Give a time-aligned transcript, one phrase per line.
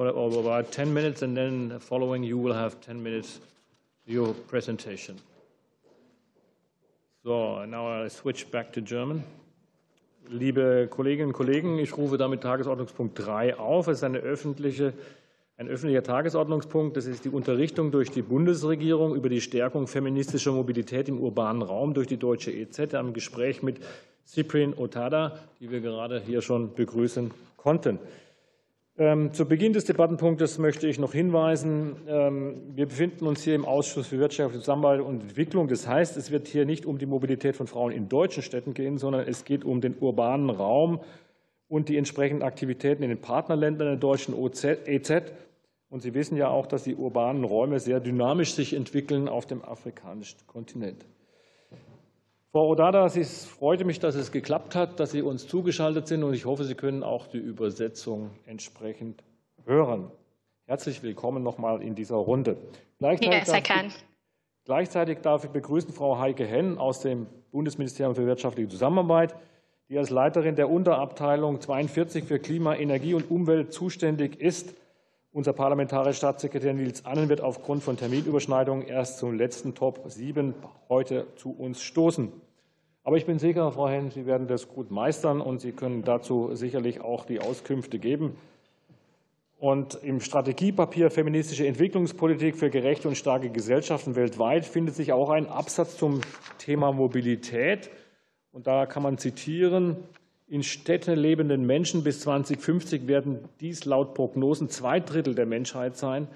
[0.00, 3.38] for about 10 minutes, and then following you will have 10 minutes
[4.06, 5.18] your presentation.
[7.22, 9.24] So, now I switch back to German.
[10.30, 13.88] Liebe Kolleginnen und Kollegen, ich rufe damit Tagesordnungspunkt 3 auf.
[13.88, 14.94] Es ist eine öffentliche,
[15.58, 16.96] ein öffentlicher Tagesordnungspunkt.
[16.96, 21.92] Das ist die Unterrichtung durch die Bundesregierung über die Stärkung feministischer Mobilität im urbanen Raum
[21.92, 23.80] durch die deutsche EZ am Gespräch mit
[24.24, 27.98] Cyprien Otada, die wir gerade hier schon begrüßen konnten.
[29.00, 33.64] Ähm, zu Beginn des Debattenpunktes möchte ich noch hinweisen, ähm, wir befinden uns hier im
[33.64, 35.68] Ausschuss für Wirtschaft, Zusammenarbeit und Entwicklung.
[35.68, 38.98] Das heißt, es wird hier nicht um die Mobilität von Frauen in deutschen Städten gehen,
[38.98, 41.00] sondern es geht um den urbanen Raum
[41.66, 45.32] und die entsprechenden Aktivitäten in den Partnerländern der deutschen EZ.
[45.88, 49.64] Und Sie wissen ja auch, dass die urbanen Räume sehr dynamisch sich entwickeln auf dem
[49.64, 51.06] afrikanischen Kontinent.
[52.52, 56.34] Frau Odada, es freute mich, dass es geklappt hat, dass Sie uns zugeschaltet sind, und
[56.34, 59.22] ich hoffe, Sie können auch die Übersetzung entsprechend
[59.64, 60.10] hören.
[60.66, 62.56] Herzlich willkommen nochmal in dieser Runde.
[62.98, 64.04] Gleichzeitig, yes, darf ich,
[64.64, 69.36] gleichzeitig darf ich begrüßen Frau Heike Henn aus dem Bundesministerium für wirtschaftliche Zusammenarbeit,
[69.88, 74.74] die als Leiterin der Unterabteilung 42 für Klima, Energie und Umwelt zuständig ist.
[75.32, 80.54] Unser parlamentarischer Staatssekretär Nils Annen wird aufgrund von Terminüberschneidungen erst zum letzten Top 7
[80.88, 82.32] heute zu uns stoßen.
[83.04, 86.56] Aber ich bin sicher, Frau Henn, Sie werden das gut meistern und Sie können dazu
[86.56, 88.36] sicherlich auch die Auskünfte geben.
[89.56, 95.46] Und im Strategiepapier Feministische Entwicklungspolitik für gerechte und starke Gesellschaften weltweit findet sich auch ein
[95.46, 96.22] Absatz zum
[96.58, 97.88] Thema Mobilität.
[98.50, 99.96] Und da kann man zitieren,
[100.50, 106.26] in Städten lebenden Menschen bis 2050 werden dies laut Prognosen zwei Drittel der Menschheit sein,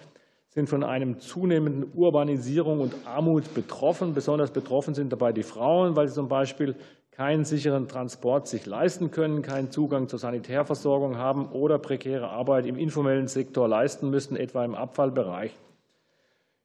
[0.51, 4.15] sind von einem zunehmenden Urbanisierung und Armut betroffen.
[4.15, 6.77] Besonders betroffen sind dabei die Frauen, weil sie zum Beispiel
[7.11, 12.79] keinen sicheren Transport sich leisten können, keinen Zugang zur Sanitärversorgung haben oder prekäre Arbeit im
[12.79, 15.57] informellen Sektor leisten müssen, etwa im Abfallbereich.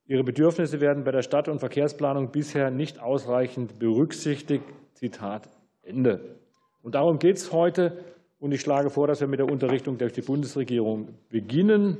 [0.05, 4.65] Ihre Bedürfnisse werden bei der Stadt- und Verkehrsplanung bisher nicht ausreichend berücksichtigt.
[4.93, 5.49] Zitat
[5.81, 6.38] Ende.
[6.81, 8.03] Und darum geht es heute.
[8.39, 11.97] Und ich schlage vor, dass wir mit der Unterrichtung durch die Bundesregierung beginnen.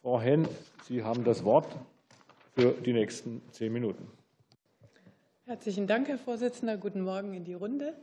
[0.00, 0.48] Frau Henn,
[0.88, 1.66] Sie haben das Wort
[2.54, 4.08] für die nächsten zehn Minuten.
[5.44, 6.76] Herzlichen Dank, Herr Vorsitzender.
[6.78, 7.94] Guten Morgen in die Runde.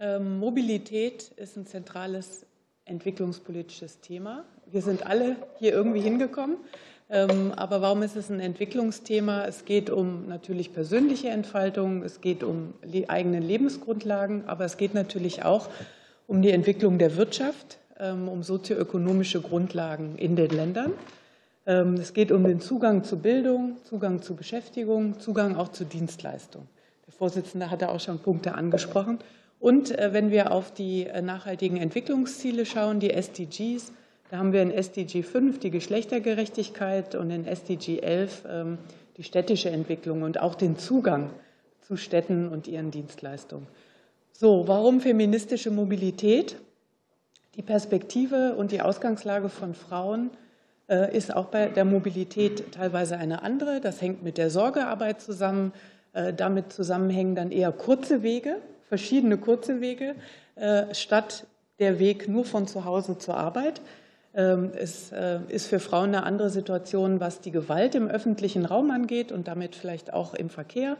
[0.00, 2.46] Ähm, Mobilität ist ein zentrales
[2.84, 4.44] entwicklungspolitisches Thema.
[4.66, 6.58] Wir sind alle hier irgendwie hingekommen.
[7.08, 9.44] Ähm, aber warum ist es ein Entwicklungsthema?
[9.44, 14.94] Es geht um natürlich persönliche Entfaltung, es geht um die eigenen Lebensgrundlagen, aber es geht
[14.94, 15.68] natürlich auch
[16.26, 20.92] um die Entwicklung der Wirtschaft, ähm, um sozioökonomische Grundlagen in den Ländern.
[21.66, 26.68] Ähm, es geht um den Zugang zu Bildung, Zugang zu Beschäftigung, Zugang auch zu Dienstleistungen.
[27.06, 29.20] Der Vorsitzende hatte auch schon Punkte angesprochen.
[29.60, 33.92] Und äh, wenn wir auf die äh, nachhaltigen Entwicklungsziele schauen, die SDGs,
[34.30, 38.78] da haben wir in SDG 5 die Geschlechtergerechtigkeit und in SDG 11 ähm,
[39.16, 41.30] die städtische Entwicklung und auch den Zugang
[41.80, 43.66] zu Städten und ihren Dienstleistungen.
[44.32, 46.56] So, warum feministische Mobilität?
[47.54, 50.30] Die Perspektive und die Ausgangslage von Frauen
[50.88, 53.80] äh, ist auch bei der Mobilität teilweise eine andere.
[53.80, 55.72] Das hängt mit der Sorgearbeit zusammen.
[56.16, 58.56] Äh, damit zusammenhängen dann eher kurze Wege,
[58.88, 60.14] verschiedene kurze Wege,
[60.54, 61.46] äh, statt
[61.78, 63.82] der Weg nur von zu Hause zur Arbeit.
[64.36, 68.90] Ähm, es äh, ist für Frauen eine andere Situation, was die Gewalt im öffentlichen Raum
[68.90, 70.98] angeht und damit vielleicht auch im Verkehr.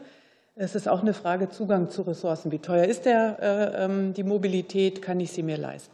[0.55, 2.51] Es ist auch eine Frage Zugang zu Ressourcen.
[2.51, 5.03] Wie teuer ist der, äh, ähm, die Mobilität?
[5.03, 5.93] Kann ich sie mir leisten?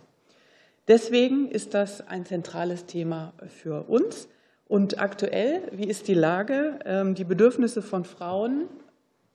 [0.87, 4.29] Deswegen ist das ein zentrales Thema für uns.
[4.65, 6.79] Und aktuell, wie ist die Lage?
[6.85, 8.69] Ähm, die Bedürfnisse von Frauen,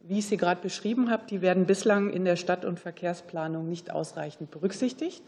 [0.00, 3.90] wie ich sie gerade beschrieben habe, die werden bislang in der Stadt- und Verkehrsplanung nicht
[3.90, 5.22] ausreichend berücksichtigt.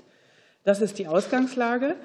[0.64, 1.96] Das ist die Ausgangslage.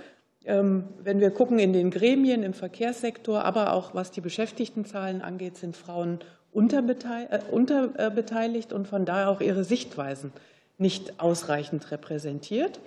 [0.45, 5.57] Ähm, wenn wir gucken in den Gremien im Verkehrssektor, aber auch was die Beschäftigtenzahlen angeht,
[5.57, 10.31] sind Frauen äh, unterbeteiligt und von daher auch ihre Sichtweisen
[10.77, 12.79] nicht ausreichend repräsentiert.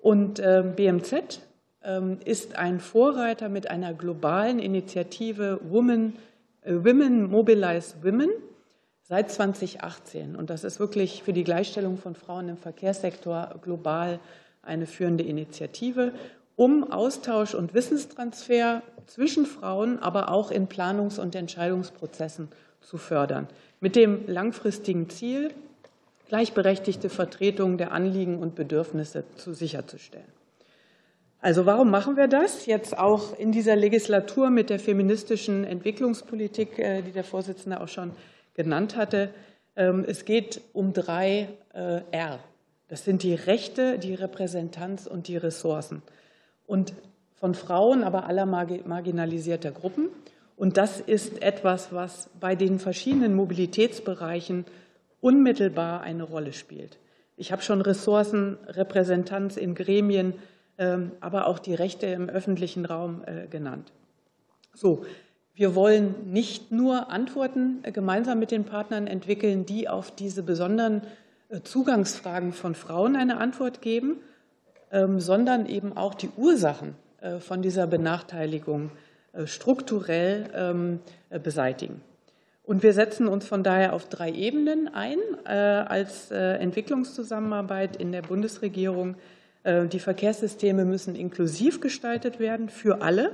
[0.00, 1.40] Und ähm, BMZ
[1.84, 6.14] ähm, ist ein Vorreiter mit einer globalen Initiative Women,
[6.62, 8.30] äh, Women Mobilize Women
[9.02, 10.34] seit 2018.
[10.34, 14.18] Und das ist wirklich für die Gleichstellung von Frauen im Verkehrssektor global
[14.62, 16.12] eine führende Initiative
[16.56, 22.48] um Austausch und Wissenstransfer zwischen Frauen, aber auch in Planungs- und Entscheidungsprozessen
[22.80, 23.46] zu fördern,
[23.80, 25.52] mit dem langfristigen Ziel,
[26.28, 30.36] gleichberechtigte Vertretung der Anliegen und Bedürfnisse zu sicherzustellen.
[31.40, 37.02] Also warum machen wir das jetzt auch in dieser Legislatur mit der feministischen Entwicklungspolitik, äh,
[37.02, 38.12] die der Vorsitzende auch schon
[38.54, 39.30] genannt hatte?
[39.76, 42.40] Ähm, es geht um drei äh, R.
[42.88, 46.02] Das sind die Rechte, die Repräsentanz und die Ressourcen.
[46.66, 46.94] Und
[47.34, 50.08] von Frauen, aber aller marginalisierter Gruppen.
[50.56, 54.64] Und das ist etwas, was bei den verschiedenen Mobilitätsbereichen
[55.20, 56.98] unmittelbar eine Rolle spielt.
[57.36, 60.34] Ich habe schon Ressourcen, Repräsentanz in Gremien,
[60.78, 63.92] ähm, aber auch die Rechte im öffentlichen Raum äh, genannt.
[64.74, 65.04] So,
[65.54, 71.02] wir wollen nicht nur Antworten äh, gemeinsam mit den Partnern entwickeln, die auf diese besonderen
[71.48, 74.20] äh, Zugangsfragen von Frauen eine Antwort geben,
[75.18, 76.94] sondern eben auch die Ursachen
[77.40, 78.90] von dieser Benachteiligung
[79.44, 81.00] strukturell ähm,
[81.42, 82.00] beseitigen.
[82.66, 88.10] Und wir setzen uns von daher auf drei Ebenen ein äh, als äh, Entwicklungszusammenarbeit in
[88.10, 89.14] der Bundesregierung.
[89.62, 93.30] Äh, die Verkehrssysteme müssen inklusiv gestaltet werden für alle,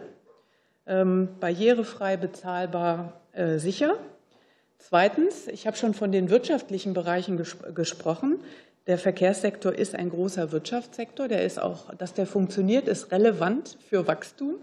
[0.86, 3.18] ähm, barrierefrei, bezahlbar,
[3.56, 3.94] sicher.
[4.76, 7.42] Zweitens, ich habe schon von den wirtschaftlichen Bereichen
[7.74, 8.40] gesprochen.
[8.86, 11.28] Der Verkehrssektor ist ein großer Wirtschaftssektor.
[11.28, 14.56] Der ist auch, dass der funktioniert, ist relevant für Wachstum.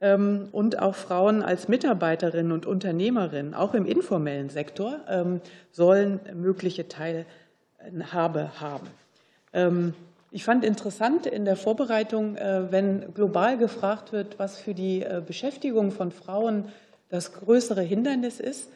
[0.00, 5.42] Ähm, und auch Frauen als Mitarbeiterinnen und Unternehmerinnen, auch im informellen Sektor, ähm,
[5.72, 8.86] sollen mögliche Teilhabe haben.
[9.52, 9.92] Ähm,
[10.30, 15.20] ich fand interessant in der Vorbereitung, äh, wenn global gefragt wird, was für die äh,
[15.26, 16.68] Beschäftigung von Frauen
[17.08, 18.70] das größere Hindernis ist,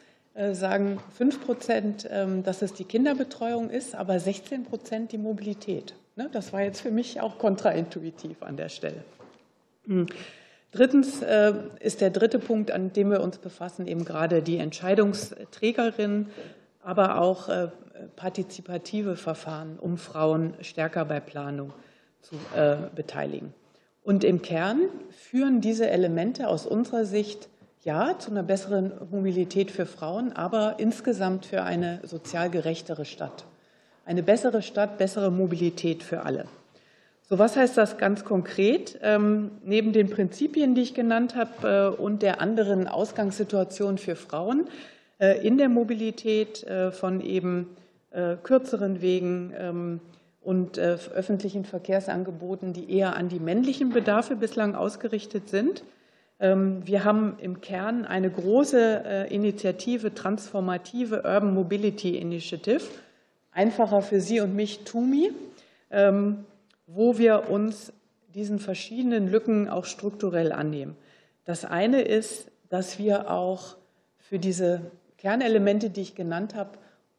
[0.51, 2.09] sagen 5 Prozent,
[2.43, 5.93] dass es die Kinderbetreuung ist, aber 16 Prozent die Mobilität.
[6.17, 9.03] Ne, das war jetzt für mich auch kontraintuitiv an der Stelle.
[9.85, 10.07] Hm.
[10.71, 16.27] Drittens äh, ist der dritte Punkt, an dem wir uns befassen, eben gerade die Entscheidungsträgerinnen,
[16.81, 17.69] aber auch äh,
[18.15, 21.73] partizipative Verfahren, um Frauen stärker bei Planung
[22.21, 23.53] zu äh, beteiligen.
[24.03, 27.49] Und im Kern führen diese Elemente aus unserer Sicht
[27.85, 33.45] ja zu einer besseren Mobilität für Frauen, aber insgesamt für eine sozial gerechtere Stadt.
[34.05, 36.45] Eine bessere Stadt, bessere Mobilität für alle.
[37.29, 38.99] So, was heißt das ganz konkret?
[39.01, 44.67] Ähm, neben den Prinzipien, die ich genannt habe, äh, und der anderen Ausgangssituation für Frauen
[45.19, 47.77] äh, in der Mobilität äh, von eben
[48.43, 49.99] kürzeren Wegen ähm,
[50.41, 55.83] und öffentlichen Verkehrsangeboten, die eher an die männlichen Bedarfe bislang ausgerichtet sind.
[56.39, 62.83] Ähm, wir haben im Kern eine große Initiative, transformative Urban Mobility Initiative,
[63.51, 65.31] einfacher für Sie und mich, TUMI
[66.87, 67.93] wo wir uns
[68.33, 70.95] diesen verschiedenen Lücken auch strukturell annehmen.
[71.45, 73.77] Das eine ist, dass wir auch
[74.17, 76.71] für diese Kernelemente, die ich genannt habe,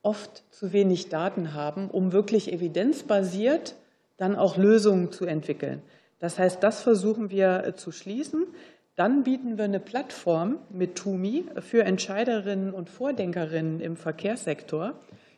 [0.02, 3.74] oft zu wenig Daten haben, um wirklich evidenzbasiert
[4.16, 5.82] dann auch Lösungen zu entwickeln.
[6.18, 8.46] Das heißt, das versuchen wir äh, zu schließen.
[8.96, 14.94] Dann bieten wir eine Plattform mit TUMI für Entscheiderinnen und Vordenkerinnen im Verkehrssektor.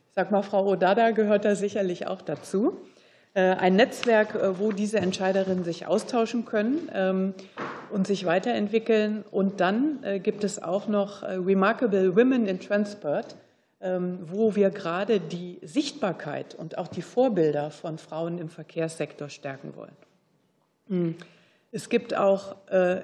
[0.09, 2.79] Ich sage mal, Frau Odada gehört da sicherlich auch dazu.
[3.35, 7.35] Äh, ein Netzwerk, äh, wo diese Entscheiderinnen sich austauschen können ähm,
[7.91, 9.25] und sich weiterentwickeln.
[9.31, 13.37] Und dann äh, gibt es auch noch Remarkable Women in Transport,
[13.81, 19.75] ähm, wo wir gerade die Sichtbarkeit und auch die Vorbilder von Frauen im Verkehrssektor stärken
[19.77, 21.17] wollen.
[21.71, 22.57] Es gibt auch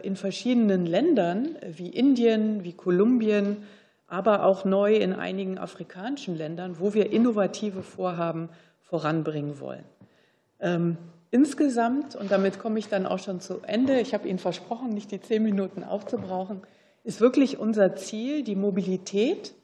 [0.02, 3.58] in verschiedenen Ländern wie Indien, wie Kolumbien,
[4.06, 8.48] aber auch neu in einigen afrikanischen Ländern, wo wir innovative Vorhaben
[8.80, 9.84] voranbringen wollen.
[10.60, 10.96] Ähm,
[11.30, 15.10] insgesamt, und damit komme ich dann auch schon zu Ende, ich habe Ihnen versprochen, nicht
[15.10, 16.62] die zehn Minuten aufzubrauchen,
[17.02, 19.54] ist wirklich unser Ziel, die Mobilität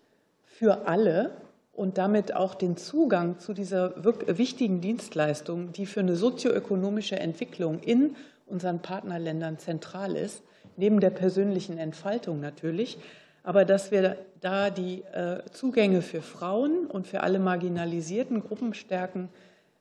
[0.42, 1.30] für alle
[1.72, 8.16] und damit auch den Zugang zu dieser wichtigen Dienstleistung, die für eine sozioökonomische Entwicklung in
[8.50, 10.42] unseren Partnerländern zentral ist,
[10.76, 12.98] neben der persönlichen Entfaltung natürlich,
[13.42, 19.28] aber dass wir da die äh, Zugänge für Frauen und für alle marginalisierten Gruppen stärken,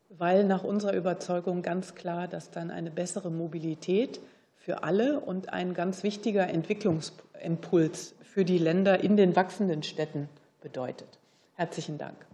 [0.09, 4.19] weil nach unserer Überzeugung ganz klar, dass dann eine bessere Mobilität
[4.55, 10.29] für alle und ein ganz wichtiger Entwicklungsimpuls für die Länder in den wachsenden Städten
[10.61, 11.19] bedeutet.
[11.55, 12.28] Herzlichen Dank.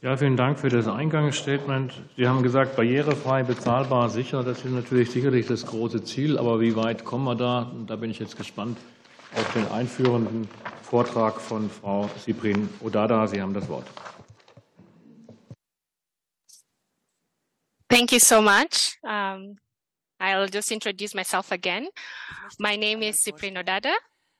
[0.00, 1.92] Ja, vielen Dank für das Eingangsstatement.
[2.16, 4.44] Sie haben gesagt, barrierefrei, bezahlbar, sicher.
[4.44, 6.38] Das ist natürlich sicherlich das große Ziel.
[6.38, 7.72] Aber wie weit kommen wir da?
[7.88, 8.78] Da bin ich jetzt gespannt
[9.34, 10.48] auf den einführenden
[10.82, 13.26] Vortrag von Frau Sibrin Odada.
[13.26, 13.86] Sie haben das Wort.
[17.88, 19.00] Thank you so much.
[19.02, 19.56] Um,
[20.20, 21.88] I'll just introduce myself again.
[22.60, 23.90] My name is Cyprien Odada.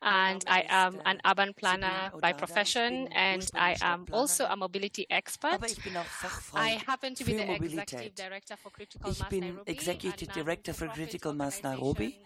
[0.00, 5.60] And I am an urban planner by profession, and I am also a mobility expert.
[6.54, 11.34] I happen to be the executive director for Critical Ich bin Executive Director für Critical
[11.34, 12.18] Mass Nairobi.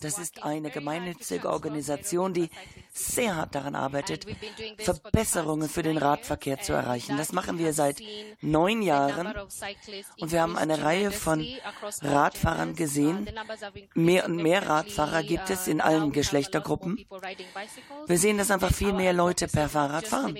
[0.00, 2.50] Das ist eine gemeinnützige Organisation, die
[2.92, 4.26] sehr hart daran arbeitet,
[4.78, 7.16] Verbesserungen für den Radverkehr zu erreichen.
[7.16, 8.00] Das machen wir seit
[8.40, 9.34] neun Jahren
[10.20, 11.44] und wir haben eine Reihe von
[12.02, 13.28] Radfahrern gesehen.
[13.94, 17.07] Mehr und mehr Radfahrer gibt es in allen Geschlechtergruppen.
[18.06, 20.38] Wir sehen, dass einfach viel mehr Leute per Fahrrad fahren.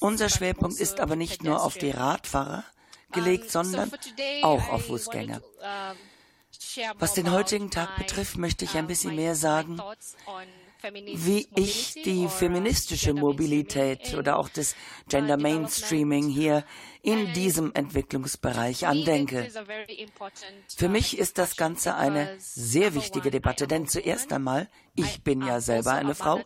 [0.00, 2.64] Unser Schwerpunkt ist aber nicht nur auf die Radfahrer
[3.12, 3.90] gelegt, sondern
[4.42, 5.42] auch auf Fußgänger.
[6.98, 9.80] Was den heutigen Tag betrifft, möchte ich ein bisschen mehr sagen,
[10.82, 14.74] wie ich die feministische Mobilität oder auch das
[15.08, 16.64] Gender Mainstreaming hier
[17.02, 19.48] in diesem Entwicklungsbereich andenke.
[20.76, 25.60] Für mich ist das Ganze eine sehr wichtige Debatte, denn zuerst einmal, ich bin ja
[25.60, 26.40] selber eine Frau,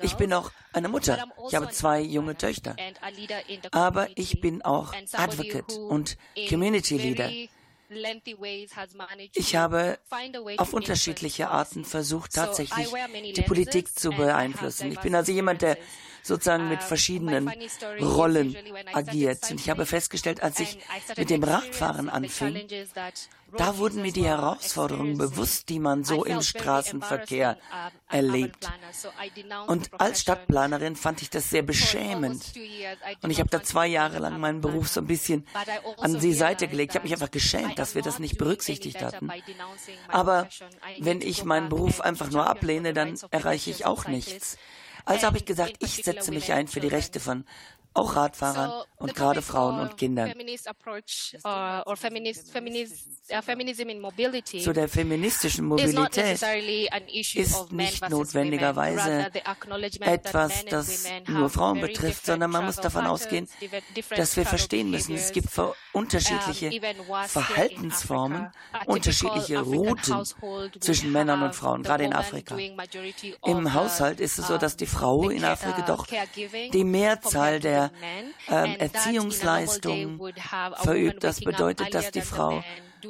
[0.00, 2.76] ich bin auch eine Mutter, ich habe zwei junge Töchter,
[3.72, 6.16] aber ich bin auch Advocate und
[6.48, 7.30] Community Leader.
[9.34, 9.98] Ich habe
[10.58, 12.88] auf unterschiedliche Arten versucht, tatsächlich
[13.34, 14.92] die Politik zu beeinflussen.
[14.92, 15.76] Ich bin also jemand, der
[16.22, 17.50] sozusagen mit verschiedenen
[18.00, 18.56] Rollen
[18.92, 19.50] agiert.
[19.50, 20.78] Und ich habe festgestellt, als ich
[21.16, 22.66] mit dem Radfahren anfing,
[23.56, 27.58] da wurden mir die Herausforderungen bewusst, die man so im Straßenverkehr
[28.08, 28.68] erlebt.
[29.66, 32.42] Und als Stadtplanerin fand ich das sehr beschämend.
[33.22, 35.46] Und ich habe da zwei Jahre lang meinen Beruf so ein bisschen
[35.98, 36.92] an die Seite gelegt.
[36.92, 39.30] Ich habe mich einfach geschämt, dass wir das nicht berücksichtigt hatten.
[40.08, 40.48] Aber
[40.98, 44.56] wenn ich meinen Beruf einfach nur ablehne, dann erreiche ich auch nichts.
[45.04, 47.44] Also habe ich gesagt, ich setze mich ein für die Rechte von
[47.92, 50.32] auch Radfahrern und gerade Frauen und Kindern.
[54.62, 56.42] Zu der feministischen Mobilität
[57.34, 59.30] ist nicht notwendigerweise
[60.00, 63.48] etwas, das nur Frauen betrifft, sondern man muss davon ausgehen,
[64.16, 65.48] dass wir verstehen müssen, es gibt
[65.92, 66.70] unterschiedliche
[67.26, 68.52] Verhaltensformen,
[68.86, 70.24] unterschiedliche Routen
[70.78, 72.56] zwischen Männern und Frauen, gerade in Afrika.
[73.44, 76.06] Im Haushalt ist es so, dass die Frau in Afrika doch
[76.72, 77.79] die Mehrzahl der
[78.48, 80.20] äh, Erziehungsleistungen
[80.82, 81.24] verübt.
[81.24, 82.62] Das bedeutet, dass die Frau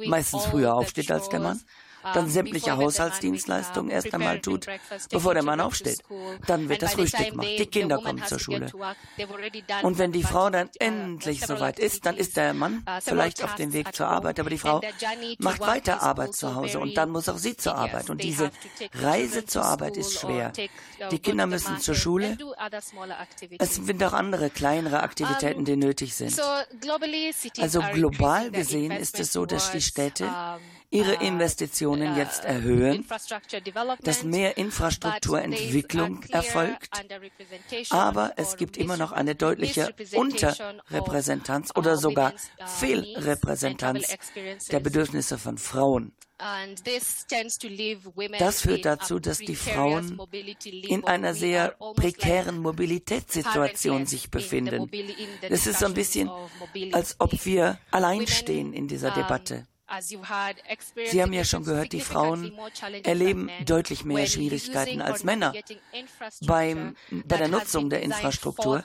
[0.05, 1.59] meistens früher aufsteht als der Mann
[2.03, 4.67] dann sämtliche Haushaltsdienstleistungen erst einmal tut,
[5.09, 6.01] bevor der Mann aufsteht.
[6.47, 8.71] Dann wird das Frühstück gemacht, die Kinder kommen zur Schule.
[9.83, 13.73] Und wenn die Frau dann endlich soweit ist, dann ist der Mann vielleicht auf dem
[13.73, 14.81] Weg zur Arbeit, aber die Frau
[15.39, 18.09] macht weiter Arbeit zu Hause und dann muss auch sie zur Arbeit.
[18.09, 18.51] Und diese
[18.93, 20.51] Reise zur Arbeit ist schwer.
[21.11, 22.37] Die Kinder müssen zur Schule.
[23.59, 26.39] Es sind auch andere kleinere Aktivitäten, die nötig sind.
[27.59, 30.29] Also global gesehen ist es so, dass die Städte
[30.91, 33.05] ihre Investitionen jetzt erhöhen,
[34.01, 36.89] dass mehr Infrastrukturentwicklung erfolgt,
[37.89, 42.33] aber es gibt immer noch eine deutliche Unterrepräsentanz oder sogar
[42.65, 44.17] Fehlrepräsentanz
[44.69, 46.13] der Bedürfnisse von Frauen.
[48.39, 50.19] Das führt dazu, dass die Frauen
[50.87, 54.89] in einer sehr prekären Mobilitätssituation sich befinden.
[55.41, 56.31] Es ist so ein bisschen,
[56.93, 59.67] als ob wir allein stehen in dieser Debatte.
[59.99, 62.53] Sie haben ja schon gehört, die Frauen
[63.03, 65.53] erleben deutlich mehr Schwierigkeiten als Männer
[66.41, 66.95] beim,
[67.25, 68.83] bei der Nutzung der Infrastruktur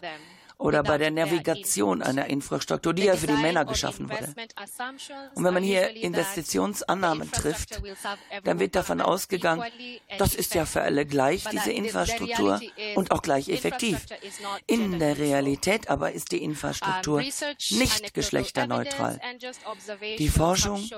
[0.59, 4.35] oder bei der Navigation einer Infrastruktur, die ja für die Männer geschaffen wurde.
[5.35, 7.83] Und wenn man hier Investitionsannahmen trifft,
[8.45, 9.65] dann wird davon ausgegangen,
[10.19, 12.61] das ist ja für alle gleich, diese Infrastruktur,
[12.95, 14.07] und auch gleich effektiv.
[14.67, 19.21] In der Realität aber ist die Infrastruktur nicht geschlechterneutral.
[20.19, 20.89] Die Forschung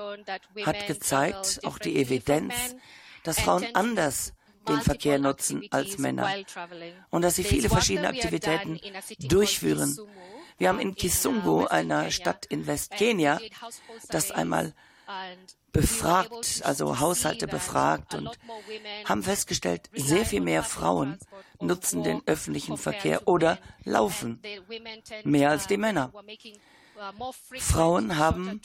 [0.65, 2.53] hat gezeigt, auch die Evidenz,
[3.23, 4.33] dass Frauen anders
[4.67, 6.29] den Verkehr nutzen als Männer
[7.09, 8.79] und dass sie viele verschiedene Aktivitäten
[9.19, 9.97] durchführen.
[10.57, 13.39] Wir haben in Kisungu, einer Stadt in Westkenia,
[14.09, 14.73] das einmal
[15.71, 18.37] befragt, also Haushalte befragt und
[19.05, 21.17] haben festgestellt, sehr viel mehr Frauen
[21.61, 24.41] nutzen den öffentlichen Verkehr oder laufen,
[25.23, 26.11] mehr als die Männer.
[27.59, 28.61] Frauen haben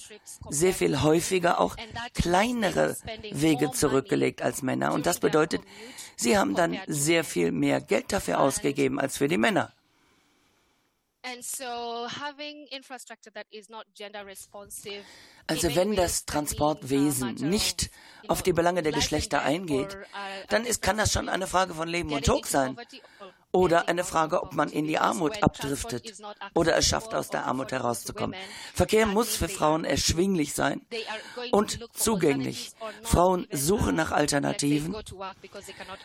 [0.50, 1.76] sehr viel häufiger auch
[2.14, 2.96] kleinere
[3.30, 4.92] Wege zurückgelegt als Männer.
[4.92, 5.62] Und das bedeutet,
[6.16, 9.72] sie haben dann sehr viel mehr Geld dafür ausgegeben als für die Männer.
[15.46, 17.90] Also wenn das Transportwesen nicht
[18.28, 19.96] auf die Belange der Geschlechter eingeht,
[20.48, 22.76] dann ist, kann das schon eine Frage von Leben und Tod sein
[23.54, 26.12] oder eine Frage, ob man in die Armut abdriftet
[26.54, 28.37] oder es schafft, aus der Armut herauszukommen.
[28.75, 30.80] Verkehr muss für Frauen erschwinglich sein
[31.52, 32.73] und zugänglich.
[33.02, 34.96] Frauen suchen nach Alternativen.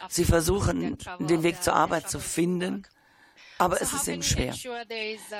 [0.09, 2.85] Sie versuchen, den Weg zur Arbeit zu finden
[3.59, 4.53] aber es ist eben schwer.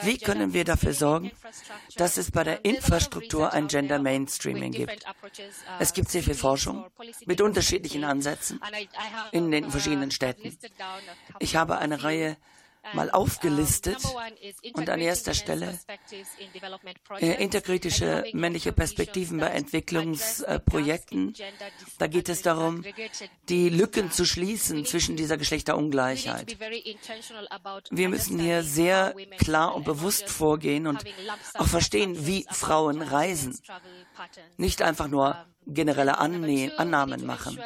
[0.04, 1.32] Wie können wir dafür sorgen,
[1.96, 5.06] dass es bei der Infrastruktur ein Gender Mainstreaming gibt?
[5.80, 6.86] Es gibt sehr viel Forschung
[7.26, 8.60] mit unterschiedlichen Ansätzen
[9.32, 10.56] in den verschiedenen Städten.
[11.40, 12.38] Ich habe eine Reihe
[12.94, 13.98] mal aufgelistet
[14.74, 15.78] und an erster Stelle
[17.20, 21.34] äh, interkritische männliche Perspektiven bei Entwicklungsprojekten.
[21.98, 22.84] Da geht es darum,
[23.48, 26.58] die Lücken zu schließen zwischen dieser Geschlechterungleichheit.
[27.92, 31.04] Wir müssen hier sehr klar und bewusst vorgehen und
[31.56, 33.58] auch verstehen, wie Frauen reisen.
[34.58, 37.60] Nicht einfach nur generelle Annahmen machen.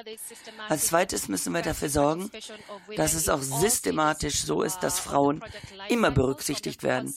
[0.70, 2.30] Als zweites müssen wir dafür sorgen,
[2.96, 5.42] dass es auch systematisch so ist, dass Frauen
[5.90, 7.14] immer berücksichtigt werden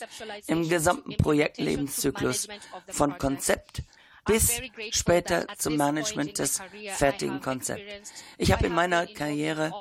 [0.47, 2.49] im gesamten Projektlebenszyklus
[2.89, 3.83] von Konzept
[4.27, 6.61] bis später zum Management des
[6.95, 8.13] fertigen Konzepts.
[8.39, 9.73] Ich habe in meiner Karriere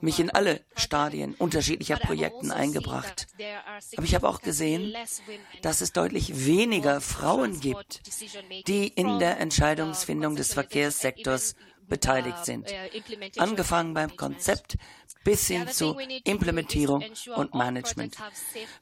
[0.00, 3.26] mich in alle Stadien unterschiedlicher Projekten eingebracht.
[3.96, 4.94] Aber ich habe auch gesehen,
[5.62, 8.02] dass es deutlich weniger Frauen gibt,
[8.68, 11.54] die in der Entscheidungsfindung des Verkehrssektors
[11.88, 12.72] beteiligt sind.
[13.36, 14.78] Angefangen beim Konzept
[15.24, 17.04] bis hin zu Implementierung
[17.36, 18.16] und Management.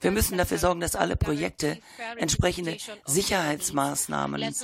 [0.01, 1.77] Wir müssen dafür sorgen, dass alle Projekte
[2.17, 4.55] entsprechende Sicherheitsmaßnahmen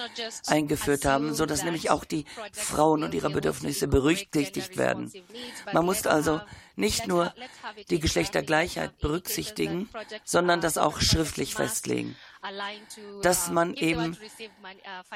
[0.48, 5.12] eingeführt haben, sodass nämlich auch die Frauen und ihre Bedürfnisse berücksichtigt werden.
[5.74, 6.42] Man muss also
[6.76, 7.34] nicht nur
[7.90, 9.90] die Geschlechtergleichheit berücksichtigen,
[10.24, 12.16] sondern das auch schriftlich festlegen
[13.22, 14.18] dass man eben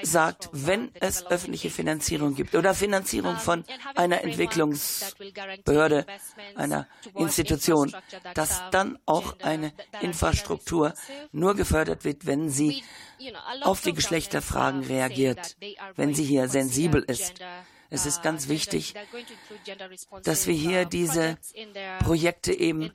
[0.01, 3.63] sagt, wenn es öffentliche Finanzierung gibt oder Finanzierung von
[3.95, 6.05] einer Entwicklungsbehörde,
[6.55, 7.95] einer Institution,
[8.33, 10.93] dass dann auch eine Infrastruktur
[11.31, 12.83] nur gefördert wird, wenn sie
[13.62, 15.57] auf die Geschlechterfragen reagiert,
[15.95, 17.36] wenn sie hier sensibel ist.
[17.91, 18.93] Es ist ganz wichtig,
[20.24, 21.39] dass wir hier diese
[22.00, 22.91] Projekte eben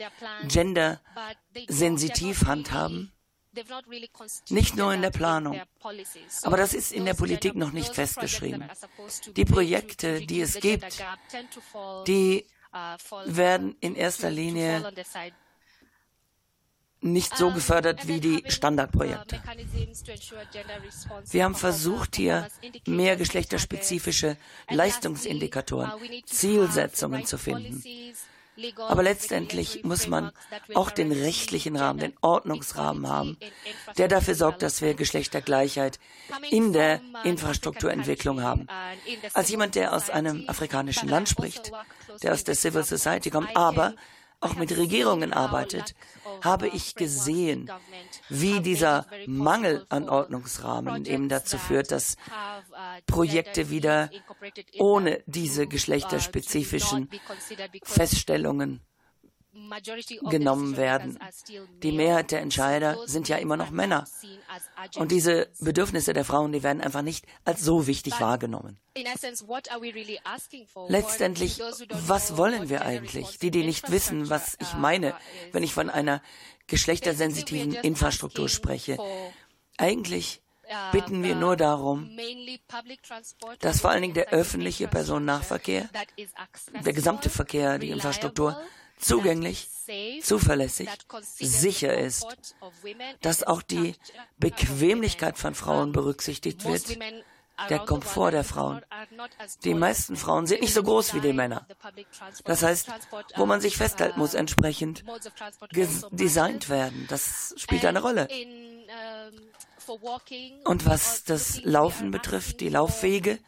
[0.46, 3.13] gendersensitiv handhaben
[4.50, 5.60] nicht nur in der Planung.
[6.42, 8.64] Aber das ist in der Politik noch nicht festgeschrieben.
[9.36, 11.02] Die Projekte, die es gibt,
[12.06, 12.96] die uh,
[13.26, 14.92] werden in erster Linie
[17.00, 19.42] nicht so gefördert wie die uh, Standardprojekte.
[21.30, 22.48] Wir haben versucht, hier
[22.86, 24.36] mehr geschlechterspezifische
[24.70, 25.92] Leistungsindikatoren,
[26.26, 27.82] Zielsetzungen zu finden.
[28.78, 30.30] Aber letztendlich muss man
[30.74, 33.36] auch den rechtlichen Rahmen, den Ordnungsrahmen haben,
[33.98, 35.98] der dafür sorgt, dass wir Geschlechtergleichheit
[36.50, 38.66] in der Infrastrukturentwicklung haben.
[39.32, 41.72] Als jemand, der aus einem afrikanischen Land spricht,
[42.22, 43.94] der aus der Civil Society kommt, aber
[44.44, 45.94] auch mit Regierungen arbeitet,
[46.42, 47.70] habe ich gesehen,
[48.28, 52.16] wie dieser Mangel an Ordnungsrahmen eben dazu führt, dass
[53.06, 54.10] Projekte wieder
[54.78, 57.08] ohne diese geschlechterspezifischen
[57.84, 58.80] Feststellungen
[60.30, 61.18] genommen werden.
[61.82, 64.04] Die Mehrheit der Entscheider sind ja immer noch Männer.
[64.96, 68.78] Und diese Bedürfnisse der Frauen, die werden einfach nicht als so wichtig wahrgenommen.
[70.88, 73.38] Letztendlich, was wollen wir eigentlich?
[73.38, 75.14] Die, die nicht wissen, was ich meine,
[75.52, 76.22] wenn ich von einer
[76.66, 78.98] geschlechtersensitiven Infrastruktur spreche.
[79.76, 80.40] Eigentlich
[80.92, 82.10] bitten wir nur darum,
[83.60, 85.88] dass vor allen Dingen der öffentliche Personennahverkehr,
[86.84, 88.58] der gesamte Verkehr, die Infrastruktur
[88.98, 89.68] zugänglich,
[90.22, 90.88] zuverlässig,
[91.22, 92.26] sicher ist,
[93.20, 93.94] dass auch die
[94.38, 96.98] Bequemlichkeit von Frauen berücksichtigt wird,
[97.70, 98.80] der Komfort der Frauen.
[99.64, 101.66] Die meisten Frauen sind nicht so groß wie die Männer.
[102.44, 102.88] Das heißt,
[103.36, 105.04] wo man sich festhalten muss, entsprechend
[106.10, 107.06] designt werden.
[107.08, 108.28] Das spielt eine Rolle.
[110.64, 113.38] Und was das Laufen betrifft, die Laufwege,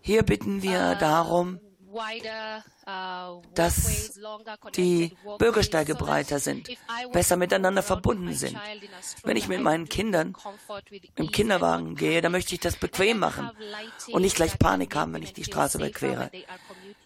[0.00, 1.60] hier bitten wir darum,
[3.54, 4.18] dass
[4.76, 6.68] die Bürgersteige breiter sind,
[7.12, 8.58] besser miteinander verbunden sind.
[9.24, 10.34] Wenn ich mit meinen Kindern
[11.16, 13.50] im Kinderwagen gehe, dann möchte ich das bequem machen
[14.12, 16.30] und nicht gleich Panik haben, wenn ich die Straße überquere.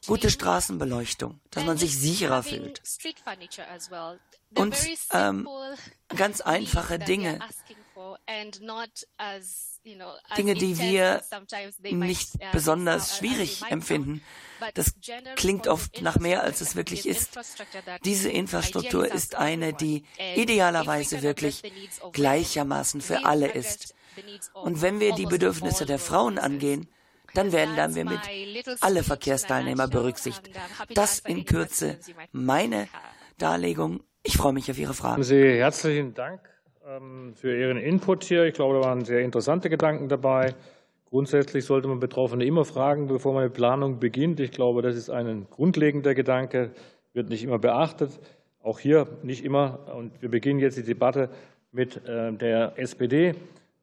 [0.07, 2.83] Gute Straßenbeleuchtung, dass man sich sicherer fühlt.
[4.55, 4.77] Und
[5.13, 5.49] ähm,
[6.09, 7.39] ganz einfache Dinge,
[10.37, 11.23] Dinge, die wir
[11.83, 14.23] nicht uh, besonders schwierig empfinden.
[14.75, 14.93] Das
[15.37, 17.39] klingt oft nach mehr, als es wirklich ist.
[18.05, 20.05] Diese Infrastruktur ist eine, die
[20.37, 21.63] idealerweise wirklich
[22.13, 23.95] gleichermaßen für alle ist.
[24.53, 26.89] Und wenn wir die Bedürfnisse der Frauen angehen,
[27.35, 28.21] dann werden dann wir mit
[28.81, 30.55] alle Verkehrsteilnehmer berücksichtigt.
[30.95, 31.99] Das in Kürze
[32.33, 32.89] meine
[33.39, 34.03] Darlegung.
[34.23, 35.23] Ich freue mich auf Ihre Fragen.
[35.23, 36.50] Sehr herzlichen Dank
[37.35, 38.45] für Ihren Input hier.
[38.45, 40.55] Ich glaube, da waren sehr interessante Gedanken dabei.
[41.07, 44.41] Grundsätzlich sollte man Betroffene immer fragen, bevor man mit Planung beginnt.
[44.41, 46.71] Ich glaube, das ist ein grundlegender Gedanke,
[47.13, 48.19] wird nicht immer beachtet.
[48.63, 49.89] Auch hier nicht immer.
[49.95, 51.31] Und wir beginnen jetzt die Debatte
[51.73, 53.35] mit äh, der SPD.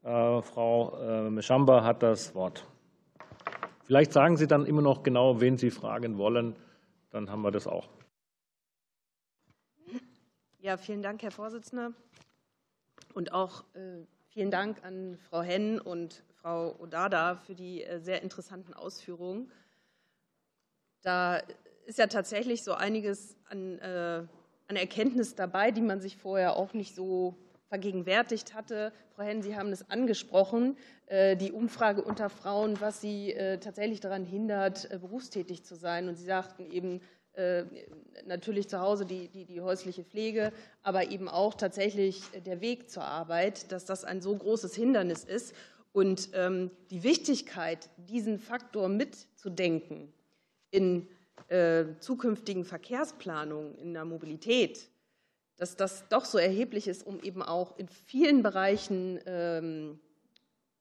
[0.03, 2.65] Äh, Frau äh, Schamba hat das Wort.
[3.83, 6.55] Vielleicht sagen Sie dann immer noch genau, wen Sie fragen wollen.
[7.11, 7.87] Dann haben wir das auch.
[10.59, 11.93] Ja, vielen Dank, Herr Vorsitzender.
[13.17, 13.63] Und auch
[14.27, 19.51] vielen Dank an Frau Henn und Frau Odada für die äh, sehr interessanten Ausführungen.
[21.01, 21.41] Da
[21.87, 24.21] ist ja tatsächlich so einiges an, äh,
[24.67, 27.35] an Erkenntnis dabei, die man sich vorher auch nicht so
[27.69, 28.93] vergegenwärtigt hatte.
[29.15, 30.77] Frau Henn, Sie haben es angesprochen,
[31.07, 36.07] äh, die Umfrage unter Frauen, was sie tatsächlich daran hindert, berufstätig zu sein.
[36.07, 37.01] Und Sie sagten eben,
[38.25, 40.51] natürlich zu Hause die, die, die, häusliche Pflege,
[40.83, 45.53] aber eben auch tatsächlich der Weg zur Arbeit, dass das ein so großes Hindernis ist.
[45.93, 50.13] Und ähm, die Wichtigkeit, diesen Faktor mitzudenken
[50.69, 51.07] in
[51.47, 54.89] äh, zukünftigen Verkehrsplanungen, in der Mobilität,
[55.57, 59.99] dass das doch so erheblich ist, um eben auch in vielen Bereichen ähm,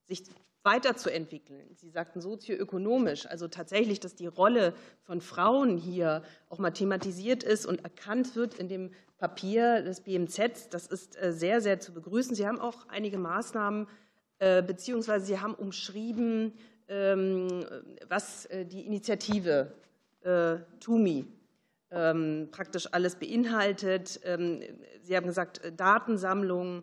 [0.07, 0.23] sich
[0.67, 1.75] weiterzuentwickeln.
[1.77, 4.75] Sie sagten sozioökonomisch, also tatsächlich, dass die Rolle
[5.05, 10.69] von Frauen hier auch mal thematisiert ist und erkannt wird in dem Papier des BMZ.
[10.71, 12.35] Das ist äh, sehr, sehr zu begrüßen.
[12.35, 13.87] Sie haben auch einige Maßnahmen
[14.39, 16.53] äh, beziehungsweise Sie haben umschrieben,
[16.89, 17.65] ähm,
[18.09, 19.73] was äh, die Initiative
[20.81, 21.25] TUMI
[21.93, 24.19] ähm, praktisch alles beinhaltet.
[24.25, 24.61] Ähm,
[25.03, 26.83] Sie haben gesagt, Datensammlung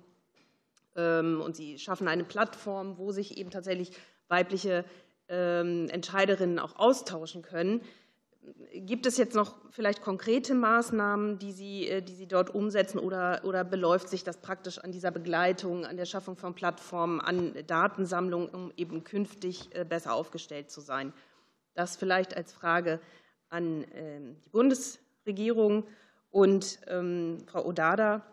[0.95, 3.91] und Sie schaffen eine Plattform, wo sich eben tatsächlich
[4.27, 4.85] weibliche
[5.27, 7.81] Entscheiderinnen auch austauschen können.
[8.73, 13.41] Gibt es jetzt noch vielleicht konkrete Maßnahmen, die Sie, äh, die Sie dort umsetzen, oder,
[13.45, 18.49] oder beläuft sich das praktisch an dieser Begleitung, an der Schaffung von Plattformen, an Datensammlung,
[18.49, 21.13] um eben künftig äh, besser aufgestellt zu sein?
[21.73, 22.99] Das vielleicht als Frage
[23.49, 25.85] an ähm, die Bundesregierung.
[26.29, 28.32] Und ähm, Frau Odada, ähm,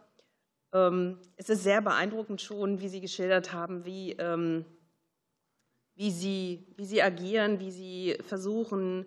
[0.73, 4.65] es ist sehr beeindruckend schon, wie Sie geschildert haben, wie, ähm,
[5.97, 9.07] wie, Sie, wie Sie agieren, wie Sie versuchen,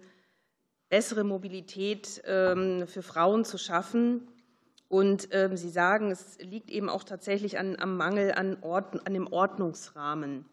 [0.90, 4.28] bessere Mobilität ähm, für Frauen zu schaffen.
[4.90, 9.14] Und ähm, Sie sagen, es liegt eben auch tatsächlich an, am Mangel an, Ort, an
[9.14, 10.46] dem Ordnungsrahmen.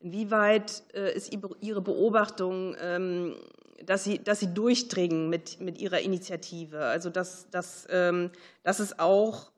[0.00, 3.36] Inwieweit äh, ist Ihre Beobachtung, ähm,
[3.84, 6.84] dass Sie, dass Sie durchdringen mit, mit Ihrer Initiative?
[6.84, 7.86] Also, dass, dass,
[8.62, 9.52] dass es auch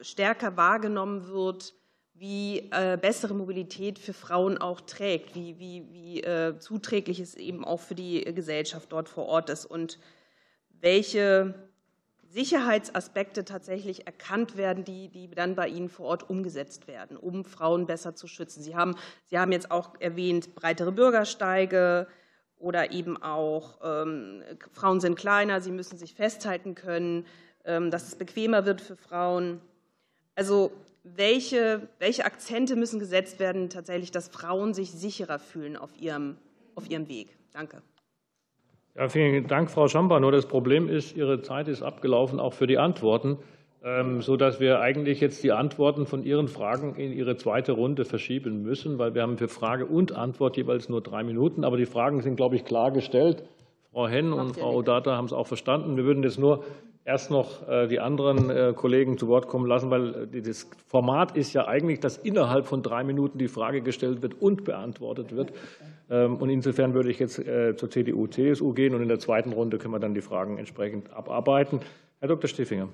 [0.00, 1.74] stärker wahrgenommen wird,
[2.18, 7.64] wie äh, bessere Mobilität für Frauen auch trägt, wie, wie, wie äh, zuträglich es eben
[7.64, 9.98] auch für die Gesellschaft dort vor Ort ist und
[10.80, 11.54] welche
[12.28, 17.86] Sicherheitsaspekte tatsächlich erkannt werden, die, die dann bei Ihnen vor Ort umgesetzt werden, um Frauen
[17.86, 18.62] besser zu schützen.
[18.62, 22.06] Sie haben, Sie haben jetzt auch erwähnt, breitere Bürgersteige
[22.58, 24.42] oder eben auch ähm,
[24.72, 27.26] Frauen sind kleiner, sie müssen sich festhalten können,
[27.64, 29.60] ähm, dass es bequemer wird für Frauen.
[30.34, 36.36] Also welche, welche Akzente müssen gesetzt werden, tatsächlich, dass Frauen sich sicherer fühlen auf ihrem,
[36.74, 37.36] auf ihrem Weg?
[37.52, 37.82] Danke.
[38.96, 40.20] Ja, vielen Dank, Frau Schamper.
[40.20, 43.38] Nur das Problem ist, Ihre Zeit ist abgelaufen, auch für die Antworten,
[44.18, 48.98] sodass wir eigentlich jetzt die Antworten von Ihren Fragen in Ihre zweite Runde verschieben müssen,
[48.98, 51.62] weil wir haben für Frage und Antwort jeweils nur drei Minuten.
[51.64, 53.44] Aber die Fragen sind, glaube ich, klar gestellt.
[53.92, 55.96] Frau Henn und Frau Odata haben es auch verstanden.
[55.96, 56.64] Wir würden jetzt nur
[57.06, 61.36] erst noch äh, die anderen äh, Kollegen zu Wort kommen lassen, weil äh, das Format
[61.36, 65.52] ist ja eigentlich, dass innerhalb von drei Minuten die Frage gestellt wird und beantwortet wird.
[66.10, 69.78] Ähm, und insofern würde ich jetzt zur CDU, CSU gehen und in der zweiten Runde
[69.78, 71.80] können wir dann die Fragen entsprechend abarbeiten.
[72.18, 72.48] Herr Dr.
[72.48, 72.88] Stiffinger.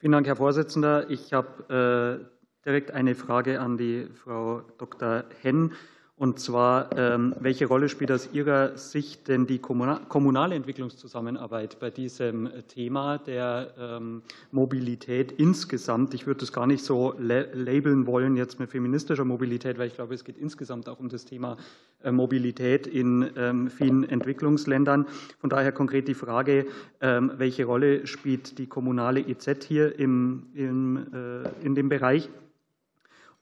[0.00, 1.10] Vielen Dank, Herr Vorsitzender.
[1.10, 2.30] Ich habe
[2.64, 5.24] direkt eine Frage an die Frau Dr.
[5.42, 5.74] Henn.
[6.20, 12.50] Und zwar, ähm, welche Rolle spielt aus Ihrer Sicht denn die kommunale Entwicklungszusammenarbeit bei diesem
[12.68, 14.20] Thema der ähm,
[14.52, 16.12] Mobilität insgesamt?
[16.12, 20.12] Ich würde das gar nicht so labeln wollen jetzt mit feministischer Mobilität, weil ich glaube,
[20.12, 21.56] es geht insgesamt auch um das Thema
[22.02, 25.06] äh, Mobilität in ähm, vielen Entwicklungsländern.
[25.38, 26.66] Von daher konkret die Frage,
[27.00, 32.28] welche Rolle spielt die kommunale EZ hier im, äh, in dem Bereich?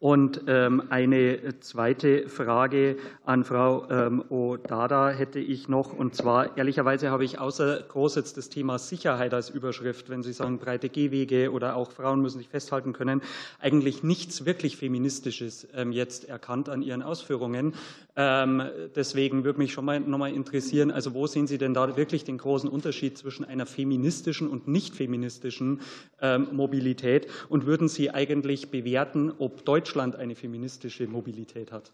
[0.00, 5.92] Und ähm, eine zweite Frage an Frau ähm, Odada hätte ich noch.
[5.92, 10.32] Und zwar, ehrlicherweise habe ich außer groß jetzt das Thema Sicherheit als Überschrift, wenn Sie
[10.32, 13.22] sagen, breite Gehwege oder auch Frauen müssen sich festhalten können,
[13.58, 17.74] eigentlich nichts wirklich Feministisches ähm, jetzt erkannt an Ihren Ausführungen.
[18.20, 18.60] Ähm,
[18.96, 22.36] deswegen würde mich schon mal nochmal interessieren, also wo sehen Sie denn da wirklich den
[22.36, 25.82] großen Unterschied zwischen einer feministischen und nicht feministischen
[26.20, 27.28] ähm, Mobilität?
[27.48, 31.92] Und würden Sie eigentlich bewerten, ob Deutschland eine feministische Mobilität hat?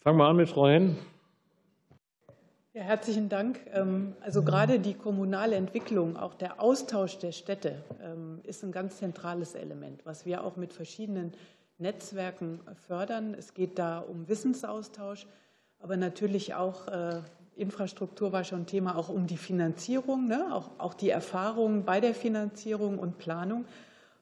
[0.00, 0.96] Fangen wir an mit Frau Henn.
[2.72, 3.60] Ja, herzlichen Dank.
[3.74, 7.84] Ähm, also gerade die kommunale Entwicklung, auch der Austausch der Städte
[8.44, 11.34] ist ein ganz zentrales Element, was wir auch mit verschiedenen
[11.78, 13.34] Netzwerken fördern.
[13.38, 15.26] Es geht da um Wissensaustausch,
[15.80, 17.20] aber natürlich auch äh,
[17.56, 20.46] Infrastruktur war schon Thema, auch um die Finanzierung, ne?
[20.78, 23.64] auch, die Erfahrungen bei der Finanzierung und Planung.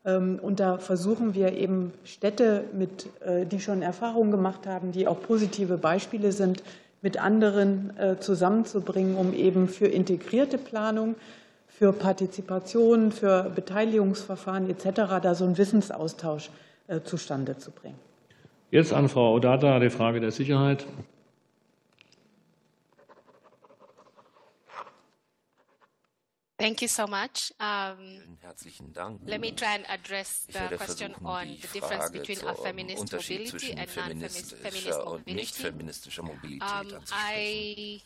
[0.05, 5.07] Ähm, und da versuchen wir eben Städte, mit, äh, die schon Erfahrungen gemacht haben, die
[5.07, 6.63] auch positive Beispiele sind,
[7.03, 11.15] mit anderen äh, zusammenzubringen, um eben für integrierte Planung,
[11.69, 15.23] für Partizipation, für Beteiligungsverfahren etc.
[15.23, 17.99] da so einen Wissensaustausch äh, zustande zu bringen.
[18.71, 20.87] Jetzt an Frau Odata die Frage der Sicherheit.
[26.61, 27.55] Thank you so much.
[27.59, 29.23] Um, Herzlichen Dank.
[29.25, 33.97] Let me try and address the question on the difference between a feminist mobility and
[33.97, 34.93] non-feminist mobility.
[34.93, 38.03] Und nicht feministischer Mobilität um, I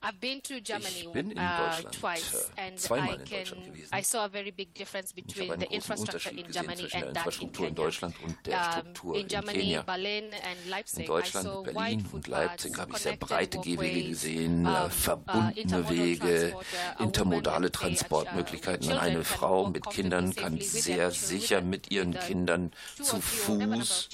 [0.00, 3.46] I've been to Germany uh, twice, and I can
[3.92, 7.90] I saw a very big difference between the infrastructure in Germany and that in Kenya.
[7.90, 13.58] Um, in Germany, Berlin and Leipzig, in Deutschland, Berlin und Leipzig habe ich sehr breite
[13.58, 16.56] Gehwege gesehen, uh, verbundene Wege,
[17.00, 18.92] intermodale Transportmöglichkeiten.
[18.92, 22.70] Und eine Frau mit Kindern kann sehr sicher mit ihren Kindern
[23.02, 24.10] zu Fuß,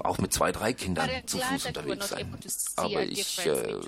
[0.00, 2.34] auch mit zwei, drei Kindern zu Fuß unterwegs sein.
[2.76, 3.80] Aber ich äh,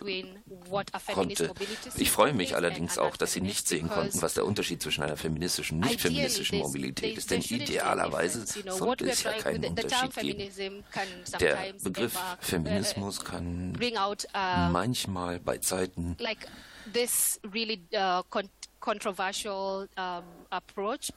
[1.07, 1.53] konnte.
[1.97, 5.16] Ich freue mich allerdings auch, dass Sie nicht sehen konnten, was der Unterschied zwischen einer
[5.16, 7.31] feministischen und nicht feministischen Mobilität ist.
[7.31, 10.85] Denn idealerweise sollte es ja keinen Unterschied geben.
[11.40, 13.73] Der Begriff Feminismus kann
[14.73, 16.16] manchmal bei Zeiten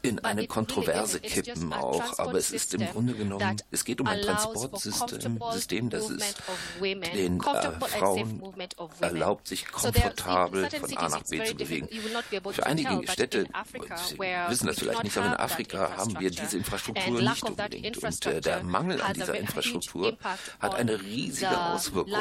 [0.02, 4.22] in eine Kontroverse kippen auch, aber es ist im Grunde genommen, es geht um ein
[4.22, 6.36] Transportsystem, System, das es
[7.14, 8.42] den äh, Frauen
[9.02, 11.90] erlaubt, sich komfortabel von A nach B zu bewegen.
[12.52, 13.46] Für einige Städte,
[14.10, 18.04] Sie wissen das vielleicht nicht, aber in Afrika haben wir diese Infrastruktur nicht unbedingt.
[18.04, 20.18] Und äh, der Mangel an dieser Infrastruktur
[20.60, 22.14] hat eine riesige Auswirkung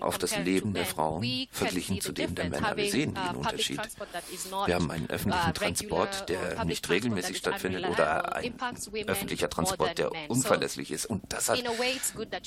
[0.00, 2.76] auf das Leben der Frauen verglichen zu dem der Männer.
[2.76, 3.80] Wir sehen den Unterschied.
[4.66, 8.54] Wir haben einen öffentlichen Transport, der nicht regelmäßig stattfindet oder ein
[9.06, 11.06] öffentlicher Transport, der unverlässlich ist.
[11.06, 11.62] Und das hat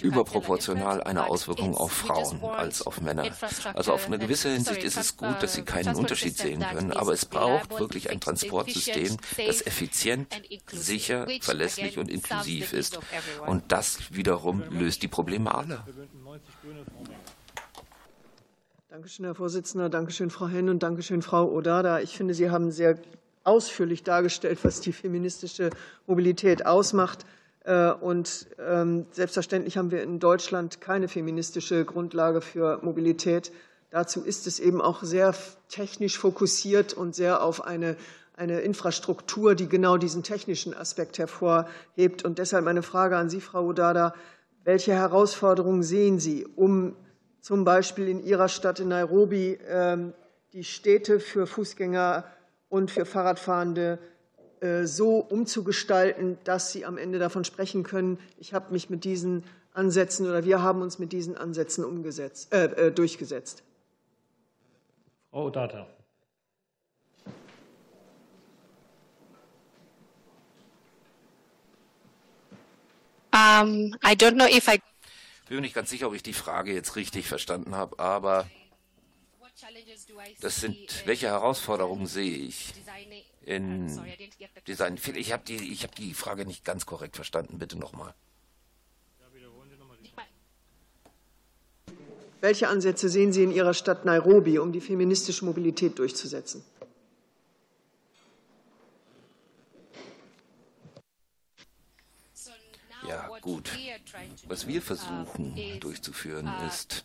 [0.02, 3.26] überproportional eine Auswirkung auf Frauen als auf Männer.
[3.74, 7.14] Also auf eine gewisse Hinsicht ist es gut, dass sie keinen Unterschied sehen können, aber
[7.14, 10.28] es braucht wirklich ein Transportsystem, das effizient,
[10.72, 13.00] sicher, verlässlich und inklusiv ist.
[13.46, 15.86] Und das wiederum löst die Probleme aller.
[18.90, 19.90] Dankeschön, Herr Vorsitzender.
[19.90, 22.00] Dankeschön, Frau Henn und Dankeschön, Frau Odada.
[22.00, 22.98] Ich finde, Sie haben sehr
[23.44, 25.70] ausführlich dargestellt, was die feministische
[26.08, 27.26] Mobilität ausmacht.
[27.64, 33.52] Äh, und ähm, selbstverständlich haben wir in Deutschland keine feministische Grundlage für Mobilität.
[33.92, 35.34] Dazu ist es eben auch sehr
[35.68, 37.96] technisch fokussiert und sehr auf eine,
[38.36, 42.24] eine Infrastruktur, die genau diesen technischen Aspekt hervorhebt.
[42.24, 44.14] Und deshalb meine Frage an Sie, Frau Odada.
[44.64, 46.96] Welche Herausforderungen sehen Sie, um
[47.42, 50.14] zum Beispiel in Ihrer Stadt in Nairobi ähm,
[50.54, 52.26] die Städte für Fußgänger
[52.70, 54.00] und für Fahrradfahrende
[54.62, 59.44] äh, so umzugestalten, dass sie am Ende davon sprechen können, ich habe mich mit diesen
[59.74, 63.64] Ansätzen oder wir haben uns mit diesen Ansätzen umgesetzt, äh, äh durchgesetzt.
[65.32, 65.88] Frau Data.
[73.32, 74.80] Um, I don't know if I
[75.50, 78.46] bin mir nicht ganz sicher, ob ich die Frage jetzt richtig verstanden habe, aber
[80.42, 82.74] das sind, welche Herausforderungen sehe ich
[83.44, 83.88] in
[84.68, 85.00] Design?
[85.16, 87.60] Ich habe die, hab die Frage nicht ganz korrekt verstanden.
[87.60, 88.14] Bitte nochmal.
[92.42, 96.64] Welche Ansätze sehen Sie in Ihrer Stadt Nairobi, um die feministische Mobilität durchzusetzen?
[103.08, 103.72] Ja, gut.
[104.48, 107.04] Was wir versuchen durchzuführen, uh, ist,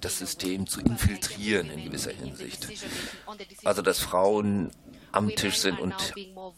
[0.00, 2.68] das System zu infiltrieren in gewisser Hinsicht.
[3.64, 4.70] Also, dass Frauen
[5.12, 6.14] am Tisch sind und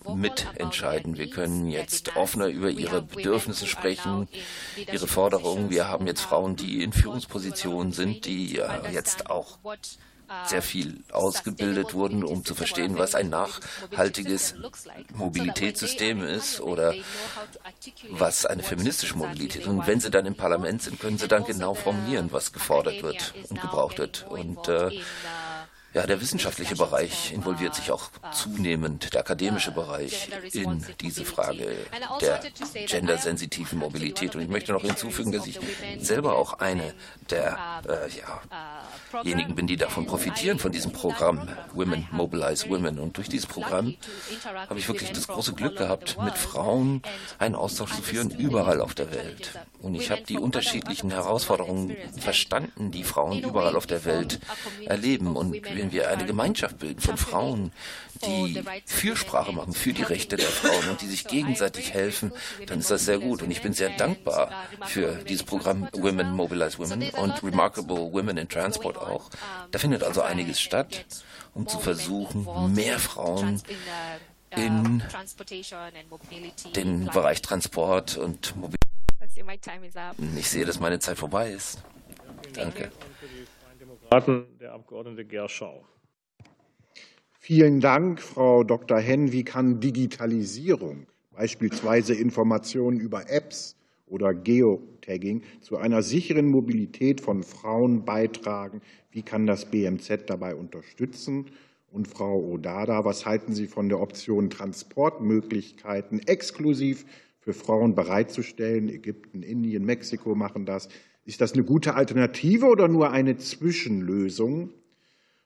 [0.08, 1.16] mitentscheiden.
[1.16, 4.28] Wir können jetzt offener über ihre Bedürfnisse sprechen,
[4.76, 5.70] ihre Forderungen.
[5.70, 8.60] Wir haben jetzt Frauen, die in Führungspositionen sind, die
[8.92, 9.58] jetzt auch
[10.46, 14.54] sehr viel ausgebildet wurden, um zu verstehen, was ein nachhaltiges
[15.14, 16.94] Mobilitätssystem ist oder
[18.10, 19.68] was eine feministische Mobilität ist.
[19.68, 23.34] Und wenn sie dann im Parlament sind, können sie dann genau formulieren, was gefordert wird
[23.48, 24.26] und gebraucht wird.
[24.28, 24.90] Und äh,
[25.94, 31.68] ja, der wissenschaftliche Bereich involviert sich auch zunehmend, der akademische Bereich, in diese Frage
[32.20, 32.42] der
[32.86, 34.34] gendersensitiven Mobilität.
[34.34, 35.60] Und ich möchte noch hinzufügen, dass ich
[35.98, 36.94] selber auch eine
[39.14, 42.98] derjenigen äh, bin, die davon profitieren, von diesem Programm Women Mobilize Women.
[42.98, 43.94] Und durch dieses Programm
[44.68, 47.02] habe ich wirklich das große Glück gehabt, mit Frauen
[47.38, 49.52] einen Austausch zu führen, überall auf der Welt.
[49.80, 54.40] Und ich habe die unterschiedlichen Herausforderungen verstanden, die Frauen überall auf der Welt
[54.86, 55.36] erleben.
[55.36, 57.72] Und wenn wir eine Gemeinschaft bilden von Frauen,
[58.24, 62.32] die Fürsprache machen für die Rechte der Frauen und die sich gegenseitig helfen,
[62.66, 63.42] dann ist das sehr gut.
[63.42, 64.50] Und ich bin sehr dankbar
[64.86, 69.28] für dieses Programm Women Mobilize Women und Remarkable Women in Transport auch.
[69.72, 71.04] Da findet also einiges statt,
[71.52, 73.60] um zu versuchen, mehr Frauen
[74.56, 75.02] in
[76.74, 78.80] den Bereich Transport und Mobilität.
[80.36, 81.82] Ich sehe, dass meine Zeit vorbei ist.
[82.54, 82.90] Danke.
[84.60, 85.84] Der Abgeordnete Gerschau.
[87.32, 88.98] Vielen Dank, Frau Dr.
[88.98, 89.32] Henn.
[89.32, 93.76] Wie kann Digitalisierung, beispielsweise Informationen über Apps
[94.06, 98.80] oder Geotagging, zu einer sicheren Mobilität von Frauen beitragen?
[99.10, 101.50] Wie kann das BMZ dabei unterstützen?
[101.90, 107.04] Und Frau Odada, was halten Sie von der Option, Transportmöglichkeiten exklusiv
[107.40, 108.88] für Frauen bereitzustellen?
[108.88, 110.88] Ägypten, Indien, Mexiko machen das.
[111.24, 114.70] Ist das eine gute Alternative oder nur eine Zwischenlösung?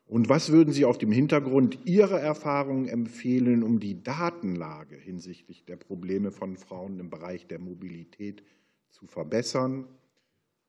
[0.06, 5.76] Und was würden Sie auf dem Hintergrund Ihrer Erfahrungen empfehlen, um die Datenlage hinsichtlich der
[5.76, 8.42] Probleme von Frauen im Bereich der Mobilität
[8.90, 9.84] zu verbessern?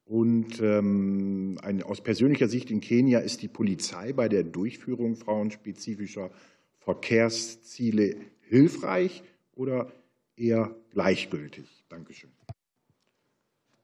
[0.06, 6.32] Und ähm, aus persönlicher Sicht in Kenia ist die Polizei bei der Durchführung frauenspezifischer
[6.80, 9.91] Verkehrsziele hilfreich oder
[10.36, 11.86] eher gleichgültig?
[11.89, 12.38] Dankeschön.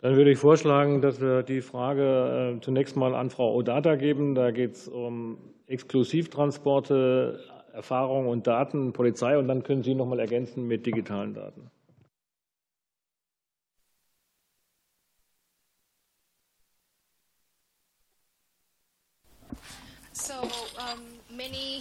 [0.05, 4.35] Dann würde ich vorschlagen, dass wir die Frage äh, zunächst mal an Frau Odata geben.
[4.35, 7.39] Da geht es um Exklusivtransporte,
[7.73, 9.35] Erfahrung und Daten, Polizei.
[9.35, 11.71] Und dann können Sie noch mal ergänzen mit digitalen Daten.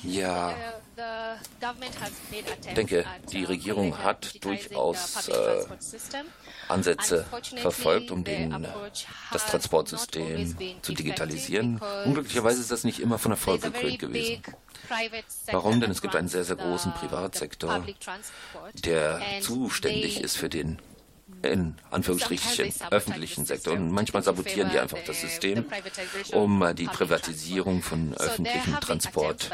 [0.02, 0.73] Ja, uh,
[2.66, 5.64] ich denke, die uh, Regierung hat durchaus äh,
[6.68, 7.26] Ansätze
[7.56, 8.66] verfolgt, um den,
[9.32, 11.80] das Transportsystem zu digitalisieren.
[12.04, 14.42] Unglücklicherweise ist das nicht immer von Erfolg gekrönt gewesen.
[15.50, 15.80] Warum?
[15.80, 17.84] Denn es gibt einen sehr, sehr großen Privatsektor,
[18.84, 20.78] der zuständig ist für den
[21.42, 23.74] in Anführungsstrichen öffentlichen Sektor.
[23.74, 25.66] Und manchmal sabotieren die einfach das System,
[26.32, 29.50] um äh, die Privatisierung von öffentlichem Transport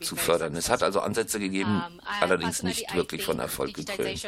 [0.00, 0.56] zu fördern.
[0.56, 1.82] Es hat also Ansätze gegeben,
[2.20, 4.26] allerdings nicht wirklich von Erfolg gekrönt.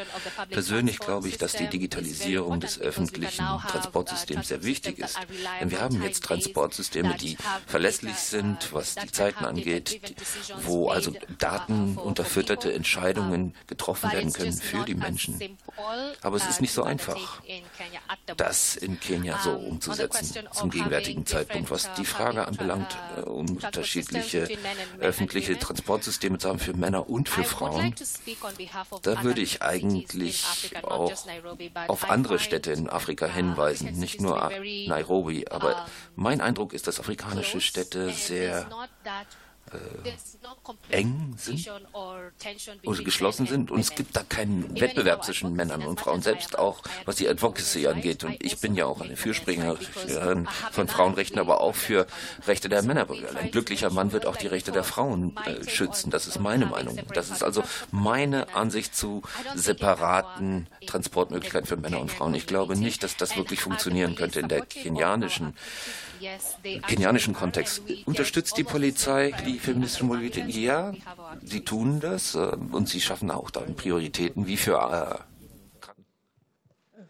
[0.49, 5.17] Persönlich glaube ich, dass die Digitalisierung des öffentlichen Transportsystems sehr wichtig ist.
[5.59, 9.99] Denn wir haben jetzt Transportsysteme, die verlässlich sind, was die Zeiten angeht,
[10.63, 15.57] wo also datenunterfütterte Entscheidungen getroffen werden können für die Menschen.
[16.21, 17.41] Aber es ist nicht so einfach
[18.37, 21.69] das in Kenia so umzusetzen zum gegenwärtigen Zeitpunkt.
[21.69, 24.47] Was die Frage anbelangt, äh, unterschiedliche
[24.99, 27.93] öffentliche Transportsysteme zu haben für Männer und für Frauen,
[29.03, 30.43] da würde ich eigentlich
[30.83, 31.13] auch
[31.87, 34.49] auf andere Städte in Afrika hinweisen, nicht nur
[34.87, 35.47] Nairobi.
[35.49, 38.67] Aber mein Eindruck ist, dass afrikanische Städte sehr
[40.89, 41.69] eng sind
[42.83, 46.81] oder geschlossen sind und es gibt da keinen Wettbewerb zwischen Männern und Frauen, selbst auch
[47.05, 48.23] was die Advocacy angeht.
[48.23, 52.07] Und ich bin ja auch eine Fürspringerin von Frauenrechten, aber auch für
[52.45, 53.07] Rechte der Männer.
[53.35, 56.11] Ein glücklicher Mann wird auch die Rechte der Frauen äh, schützen.
[56.11, 56.99] Das ist meine Meinung.
[57.13, 59.21] Das ist also meine Ansicht zu
[59.55, 62.33] separaten Transportmöglichkeiten für Männer und Frauen.
[62.35, 65.55] Ich glaube nicht, dass das wirklich funktionieren könnte in der kenianischen
[66.87, 67.81] kenianischen Kontext.
[68.05, 70.49] Unterstützt die Polizei die feministische Mobilität?
[70.49, 70.93] Ja,
[71.43, 75.19] sie tun das äh, und sie schaffen auch dann Prioritäten wie für äh,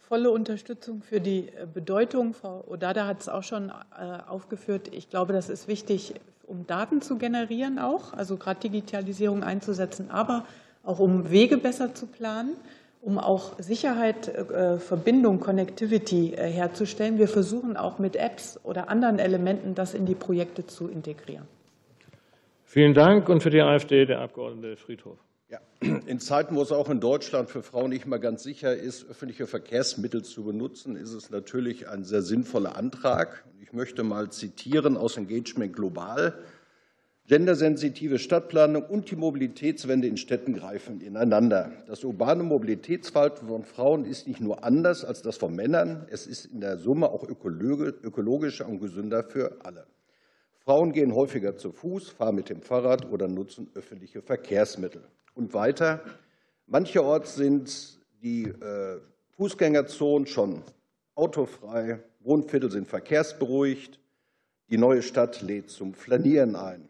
[0.07, 2.33] volle Unterstützung für die Bedeutung.
[2.33, 4.89] Frau Odada hat es auch schon äh, aufgeführt.
[4.93, 10.45] Ich glaube, das ist wichtig, um Daten zu generieren auch, also gerade Digitalisierung einzusetzen, aber
[10.83, 12.55] auch um Wege besser zu planen
[13.01, 17.17] um auch Sicherheit, äh, Verbindung, Connectivity äh, herzustellen.
[17.17, 21.47] Wir versuchen auch mit Apps oder anderen Elementen das in die Projekte zu integrieren.
[22.65, 23.29] Vielen Dank.
[23.29, 25.17] Und für die AfD der Abgeordnete Friedhof.
[25.49, 29.09] Ja, in Zeiten, wo es auch in Deutschland für Frauen nicht mehr ganz sicher ist,
[29.09, 33.45] öffentliche Verkehrsmittel zu benutzen, ist es natürlich ein sehr sinnvoller Antrag.
[33.61, 36.33] Ich möchte mal zitieren aus Engagement Global.
[37.27, 41.73] Gendersensitive Stadtplanung und die Mobilitätswende in Städten greifen ineinander.
[41.85, 46.45] Das urbane Mobilitätsverhalten von Frauen ist nicht nur anders als das von Männern, es ist
[46.45, 49.87] in der Summe auch ökologischer und gesünder für alle.
[50.59, 55.03] Frauen gehen häufiger zu Fuß, fahren mit dem Fahrrad oder nutzen öffentliche Verkehrsmittel.
[55.35, 56.01] Und weiter,
[56.65, 59.01] mancherorts sind die äh,
[59.35, 60.63] Fußgängerzonen schon
[61.13, 63.99] autofrei, Wohnviertel sind verkehrsberuhigt,
[64.69, 66.87] die neue Stadt lädt zum Flanieren ein.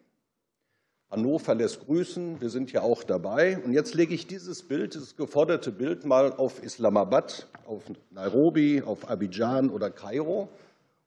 [1.09, 2.41] Hannover lässt grüßen.
[2.41, 3.59] Wir sind ja auch dabei.
[3.59, 9.09] Und jetzt lege ich dieses Bild, dieses geforderte Bild mal auf Islamabad, auf Nairobi, auf
[9.09, 10.49] Abidjan oder Kairo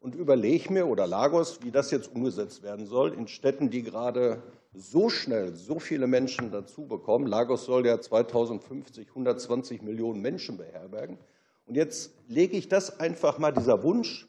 [0.01, 4.43] und überlege mir oder Lagos, wie das jetzt umgesetzt werden soll in Städten, die gerade
[4.73, 7.27] so schnell so viele Menschen dazu bekommen.
[7.27, 11.19] Lagos soll ja 2050 120 Millionen Menschen beherbergen.
[11.67, 14.27] Und jetzt lege ich das einfach mal, dieser Wunsch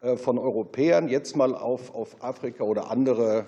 [0.00, 3.46] äh, von Europäern, jetzt mal auf, auf Afrika oder andere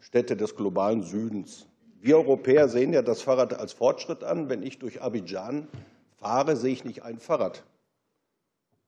[0.00, 1.66] Städte des globalen Südens.
[2.00, 4.48] Wir Europäer sehen ja das Fahrrad als Fortschritt an.
[4.48, 5.66] Wenn ich durch Abidjan
[6.18, 7.64] fahre, sehe ich nicht ein Fahrrad.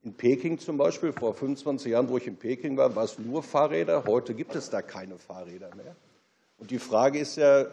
[0.03, 3.43] In Peking zum Beispiel, vor 25 Jahren, wo ich in Peking war, war es nur
[3.43, 4.05] Fahrräder.
[4.07, 5.95] Heute gibt es da keine Fahrräder mehr.
[6.57, 7.67] Und die Frage ist ja,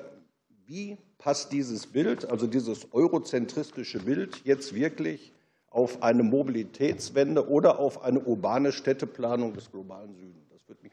[0.66, 5.32] wie passt dieses Bild, also dieses eurozentristische Bild, jetzt wirklich
[5.70, 10.48] auf eine Mobilitätswende oder auf eine urbane Städteplanung des globalen Südens?
[10.50, 10.92] Das würde mich.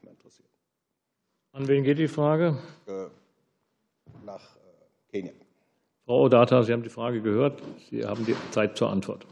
[1.55, 2.57] An wen geht die Frage?
[2.85, 3.05] Äh,
[4.25, 5.31] nach äh, Kenia.
[6.03, 7.63] Frau Odata, Sie haben die Frage gehört.
[7.89, 9.25] Sie haben die Zeit zur Antwort.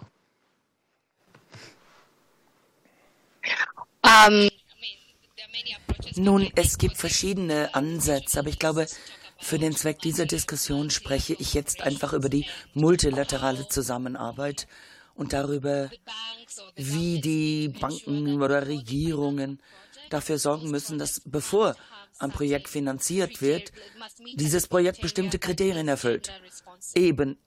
[4.01, 4.47] Um,
[6.15, 8.87] Nun, es gibt verschiedene Ansätze, aber ich glaube,
[9.39, 14.65] für den Zweck dieser Diskussion spreche ich jetzt einfach über die multilaterale Zusammenarbeit
[15.13, 15.89] und darüber,
[16.77, 19.59] wie die Banken oder Regierungen
[20.09, 21.75] dafür sorgen müssen, dass bevor
[22.19, 23.71] ein Projekt finanziert wird,
[24.35, 26.31] dieses Projekt bestimmte Kriterien erfüllt,
[26.95, 27.37] eben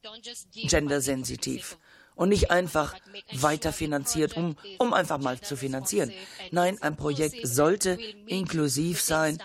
[0.52, 1.78] gendersensitiv
[2.14, 2.94] und nicht einfach
[3.32, 6.12] weiter finanziert, um, um einfach mal zu finanzieren.
[6.50, 9.38] Nein, ein Projekt sollte inklusiv sein,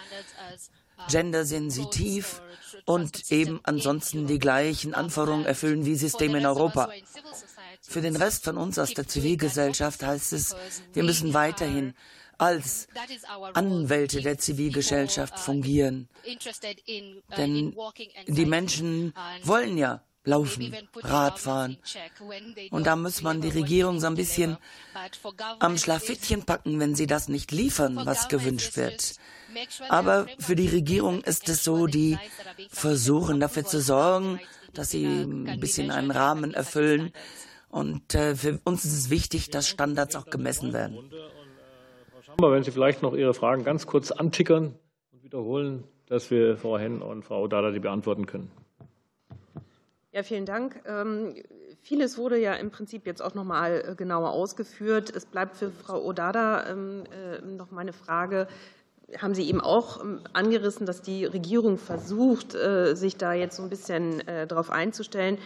[1.09, 2.41] gendersensitiv
[2.85, 6.89] und eben ansonsten die gleichen Anforderungen erfüllen wie Systeme in Europa.
[7.81, 10.55] Für den Rest von uns aus der Zivilgesellschaft heißt es,
[10.93, 11.93] wir müssen weiterhin
[12.41, 12.87] als
[13.53, 16.09] Anwälte der Zivilgesellschaft fungieren.
[17.37, 17.75] Denn
[18.27, 19.13] die Menschen
[19.43, 21.77] wollen ja laufen, Radfahren.
[22.71, 24.57] Und da muss man die Regierung so ein bisschen
[25.59, 29.13] am Schlafittchen packen, wenn sie das nicht liefern, was gewünscht wird.
[29.89, 32.17] Aber für die Regierung ist es so, die
[32.69, 34.39] versuchen dafür zu sorgen,
[34.73, 37.13] dass sie ein bisschen einen Rahmen erfüllen.
[37.69, 41.09] Und äh, für uns ist es wichtig, dass Standards auch gemessen werden.
[42.37, 44.75] Aber wenn Sie vielleicht noch Ihre Fragen ganz kurz antickern
[45.11, 48.51] und wiederholen, dass wir Frau Henn und Frau Dada die beantworten können.
[50.11, 50.81] Ja, vielen Dank.
[50.85, 51.35] Ähm,
[51.81, 55.09] vieles wurde ja im Prinzip jetzt auch noch mal äh, genauer ausgeführt.
[55.15, 58.47] Es bleibt für Frau Odada ähm, äh, noch meine Frage.
[59.17, 63.63] Haben Sie eben auch ähm, angerissen, dass die Regierung versucht, äh, sich da jetzt so
[63.63, 65.37] ein bisschen darauf einzustellen?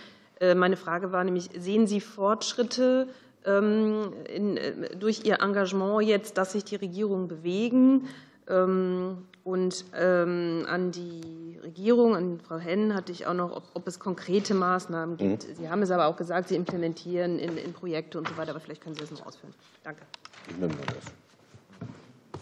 [0.42, 3.08] Meine Frage war nämlich, sehen Sie Fortschritte
[3.46, 8.08] durch Ihr Engagement jetzt, dass sich die Regierungen bewegen?
[8.48, 14.54] Und an die Regierung, an Frau Henn hatte ich auch noch, ob, ob es konkrete
[14.54, 15.48] Maßnahmen gibt.
[15.48, 15.56] Mhm.
[15.56, 18.60] Sie haben es aber auch gesagt, Sie implementieren in, in, Projekte und so weiter, aber
[18.60, 19.54] vielleicht können Sie das noch ausführen.
[19.84, 20.04] Danke.
[20.50, 21.14] Ich nehme das.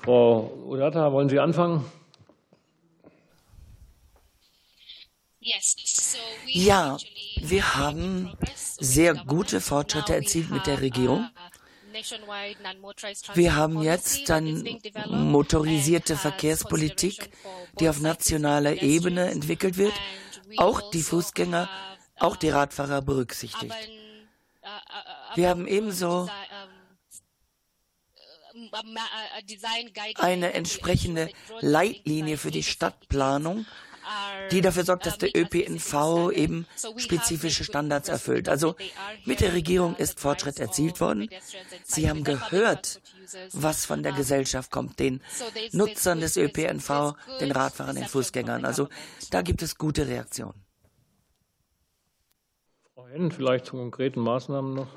[0.03, 1.85] Frau Udata, wollen Sie anfangen?
[6.45, 6.97] Ja,
[7.41, 8.31] wir haben
[8.79, 11.29] sehr gute Fortschritte erzielt mit der Regierung.
[13.35, 17.29] Wir haben jetzt eine motorisierte Verkehrspolitik,
[17.79, 19.93] die auf nationaler Ebene entwickelt wird,
[20.57, 21.69] auch die Fußgänger,
[22.17, 23.75] auch die Radfahrer berücksichtigt.
[25.35, 26.29] Wir haben ebenso
[30.17, 31.29] eine entsprechende
[31.61, 33.65] Leitlinie für die Stadtplanung,
[34.51, 38.49] die dafür sorgt, dass der ÖPNV eben spezifische Standards erfüllt.
[38.49, 38.75] Also
[39.25, 41.29] mit der Regierung ist Fortschritt erzielt worden.
[41.83, 43.01] Sie haben gehört,
[43.53, 45.21] was von der Gesellschaft kommt, den
[45.71, 48.65] Nutzern des ÖPNV, den Radfahrern, den Fußgängern.
[48.65, 48.89] Also
[49.31, 50.63] da gibt es gute Reaktionen.
[52.93, 54.87] Frau Henn, vielleicht zu konkreten Maßnahmen noch.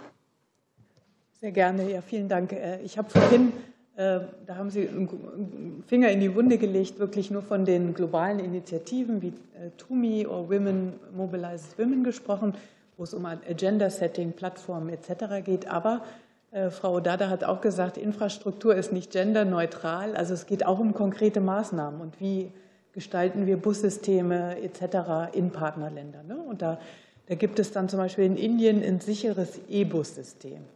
[1.41, 2.53] Sehr gerne, ja, vielen Dank.
[2.53, 7.31] Äh, ich habe vorhin äh, da haben Sie einen Finger in die Wunde gelegt, wirklich
[7.31, 12.55] nur von den globalen Initiativen wie äh, TUMI oder Women Mobilizes Women gesprochen,
[12.99, 15.43] wo es um Agenda-Setting, Plattformen etc.
[15.43, 15.71] geht.
[15.71, 16.03] Aber
[16.51, 20.15] äh, Frau Dada hat auch gesagt, Infrastruktur ist nicht genderneutral.
[20.15, 22.01] Also es geht auch um konkrete Maßnahmen.
[22.03, 22.53] Und wie
[22.93, 25.35] gestalten wir Bussysteme etc.
[25.35, 26.27] in Partnerländern.
[26.27, 26.37] Ne?
[26.39, 26.79] Und da,
[27.27, 30.76] da gibt es dann zum Beispiel in Indien ein sicheres E-Bus-System.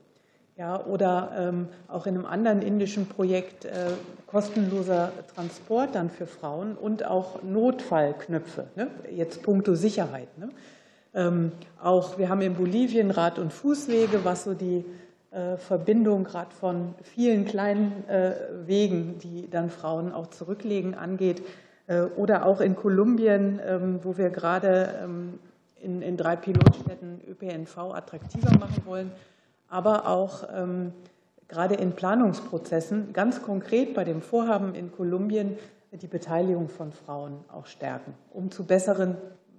[0.60, 3.92] Ja, oder ähm, auch in einem anderen indischen Projekt äh,
[4.26, 8.88] kostenloser Transport dann für Frauen und auch Notfallknöpfe, ne?
[9.10, 10.28] jetzt puncto Sicherheit.
[10.36, 10.50] Ne?
[11.14, 11.52] Ähm,
[11.82, 14.84] auch wir haben in Bolivien Rad- und Fußwege, was so die
[15.30, 18.34] äh, Verbindung gerade von vielen kleinen äh,
[18.66, 21.40] Wegen, die dann Frauen auch zurücklegen, angeht.
[21.86, 25.38] Äh, oder auch in Kolumbien, ähm, wo wir gerade ähm,
[25.80, 29.10] in, in drei Pilotstädten ÖPNV attraktiver machen wollen,
[29.70, 30.92] aber auch ähm,
[31.48, 35.56] gerade in Planungsprozessen, ganz konkret bei dem Vorhaben in Kolumbien,
[35.92, 39.16] die Beteiligung von Frauen auch stärken, um zu besseren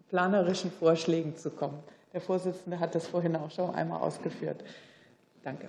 [0.09, 1.80] planerischen Vorschlägen zu kommen.
[2.14, 4.64] Der Vorsitzende hat das vorhin auch schon einmal ausgeführt.
[5.43, 5.68] Danke.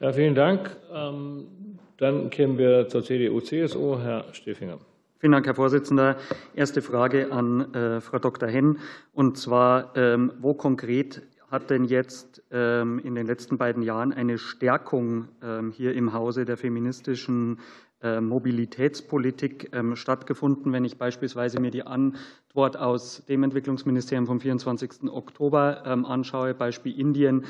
[0.00, 0.76] Ja, vielen Dank.
[0.92, 3.98] Ähm, dann kämen wir zur CDU-CSU.
[3.98, 4.78] Herr Stefinger.
[5.18, 6.16] Vielen Dank, Herr Vorsitzender.
[6.54, 8.48] Erste Frage an äh, Frau Dr.
[8.48, 8.78] Henn.
[9.12, 14.38] Und zwar, ähm, wo konkret hat denn jetzt ähm, in den letzten beiden Jahren eine
[14.38, 15.28] Stärkung
[15.72, 17.60] hier im Hause der feministischen
[18.02, 20.72] äh, Mobilitätspolitik stattgefunden.
[20.72, 25.10] Wenn ich beispielsweise mir die Antwort aus dem Entwicklungsministerium vom 24.
[25.10, 27.44] Oktober anschaue, Beispiel Indien, ähm,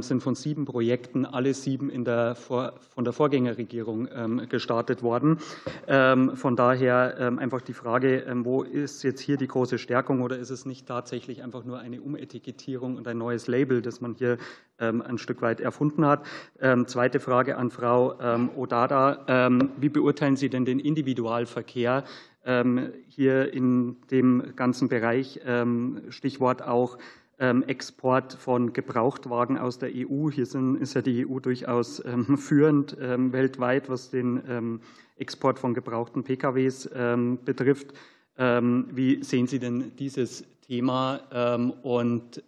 [0.00, 5.38] sind von sieben Projekten alle sieben in der Vor von der Vorgängerregierung ähm, gestartet worden.
[5.88, 10.50] Ähm, von daher einfach die Frage, wo ist jetzt hier die große Stärkung oder ist
[10.50, 14.38] es nicht tatsächlich einfach nur eine Umetikettierung und ein neues Label, das man hier
[14.78, 16.24] ein Stück weit erfunden hat?
[16.86, 18.14] Zweite Frage an Frau
[18.56, 19.58] Odada.
[19.78, 22.04] Wie beurteilen Sie denn den Individualverkehr
[23.08, 25.40] hier in dem ganzen Bereich?
[26.10, 27.02] Stichwort auch ähm,
[27.38, 30.30] Export von Gebrauchtwagen aus der EU.
[30.30, 34.80] Hier sind, ist ja die EU durchaus ähm, führend ähm, weltweit, was den
[35.16, 36.88] Export von gebrauchten PKWs
[37.44, 37.92] betrifft.
[38.36, 42.42] Wie sehen Sie denn dieses Thema und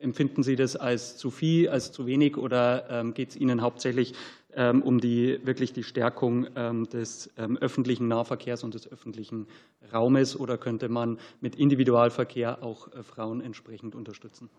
[0.00, 4.37] empfinden Sie das als zu viel, als zu wenig oder geht es Ihnen hauptsächlich ähm,
[4.58, 9.46] um die, wirklich die Stärkung ähm, des ähm, öffentlichen Nahverkehrs und des öffentlichen
[9.92, 10.38] Raumes?
[10.38, 14.50] Oder könnte man mit Individualverkehr auch äh, Frauen entsprechend unterstützen?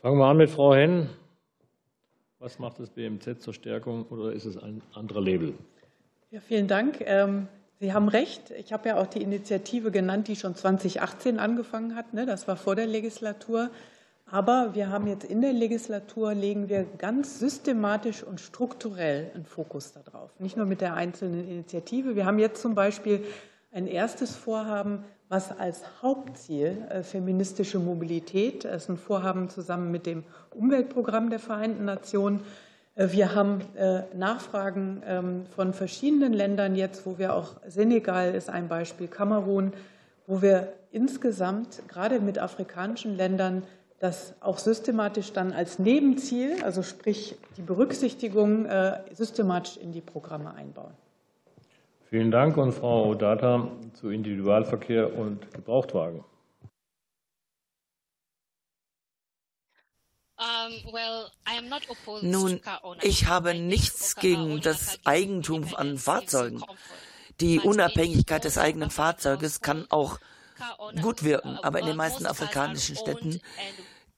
[0.00, 1.08] Fangen wir an mit Frau Henn.
[2.38, 5.54] Was macht das BMZ zur Stärkung oder ist es ein anderer Label?
[6.32, 6.98] Ja, vielen Dank.
[7.82, 8.52] Sie haben recht.
[8.52, 12.14] Ich habe ja auch die Initiative genannt, die schon 2018 angefangen hat.
[12.14, 12.26] Ne?
[12.26, 13.70] Das war vor der Legislatur.
[14.32, 19.92] Aber wir haben jetzt in der Legislatur, legen wir ganz systematisch und strukturell einen Fokus
[19.92, 20.30] darauf.
[20.40, 22.16] Nicht nur mit der einzelnen Initiative.
[22.16, 23.26] Wir haben jetzt zum Beispiel
[23.72, 30.06] ein erstes Vorhaben, was als Hauptziel äh, feministische Mobilität, das ist ein Vorhaben zusammen mit
[30.06, 30.24] dem
[30.54, 32.40] Umweltprogramm der Vereinten Nationen.
[32.94, 38.48] Äh, wir haben äh, Nachfragen ähm, von verschiedenen Ländern jetzt, wo wir auch Senegal ist
[38.48, 39.74] ein Beispiel, Kamerun,
[40.26, 43.62] wo wir insgesamt gerade mit afrikanischen Ländern
[44.02, 50.52] das auch systematisch dann als Nebenziel, also sprich die Berücksichtigung, äh, systematisch in die Programme
[50.54, 50.92] einbauen.
[52.10, 52.56] Vielen Dank.
[52.56, 56.24] Und Frau Odata zu Individualverkehr und Gebrauchtwagen.
[62.22, 62.60] Nun,
[63.02, 66.64] ich habe nichts gegen das Eigentum an Fahrzeugen.
[67.40, 70.18] Die Unabhängigkeit des eigenen Fahrzeuges kann auch
[71.00, 73.40] gut wirken, aber in den meisten afrikanischen Städten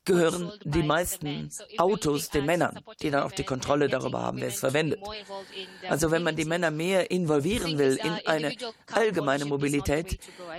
[0.05, 4.61] gehören die meisten Autos den Männern, die dann auch die Kontrolle darüber haben, wer es
[4.61, 5.01] verwendet.
[5.89, 8.55] Also wenn man die Männer mehr involvieren will in eine
[8.93, 10.19] allgemeine Mobilität,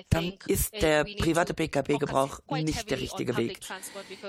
[0.09, 3.59] dann ist der private Pkw-Gebrauch nicht der richtige Weg.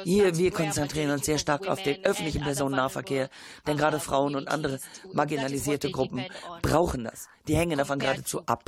[0.05, 3.29] Hier, wir konzentrieren uns sehr stark auf den öffentlichen Personennahverkehr,
[3.67, 4.79] denn gerade Frauen und andere
[5.12, 6.25] marginalisierte Gruppen
[6.62, 7.29] brauchen das.
[7.49, 8.64] Die hängen davon geradezu ab.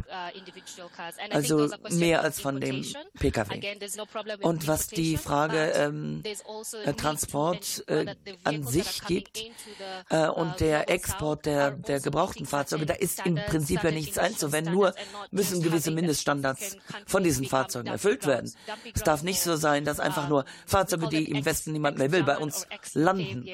[1.31, 2.85] Also mehr als von dem
[3.19, 3.77] Pkw.
[4.43, 6.23] Und was die Frage ähm,
[6.97, 8.15] Transport äh,
[8.45, 9.43] an sich gibt
[10.11, 14.73] äh, und der Export der, der gebrauchten Fahrzeuge, da ist im Prinzip ja nichts einzuwenden,
[14.73, 14.95] nur
[15.31, 16.77] müssen gewisse Mindeststandards
[17.07, 18.53] von diesen Fahrzeugen erfüllt werden.
[18.95, 22.25] Es darf nicht so sein, dass einfach nur Fahrzeuge, die im Westen niemand mehr will,
[22.25, 23.49] bei uns landen.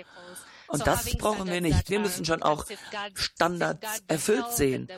[0.74, 1.88] Und das brauchen wir nicht.
[1.90, 2.64] Wir müssen schon auch
[3.14, 4.88] Standards erfüllt sehen,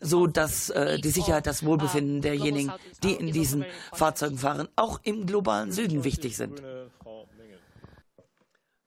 [0.00, 2.72] so dass äh, die Sicherheit, das Wohlbefinden derjenigen,
[3.02, 6.62] die in diesen Fahrzeugen fahren, auch im globalen Süden wichtig sind.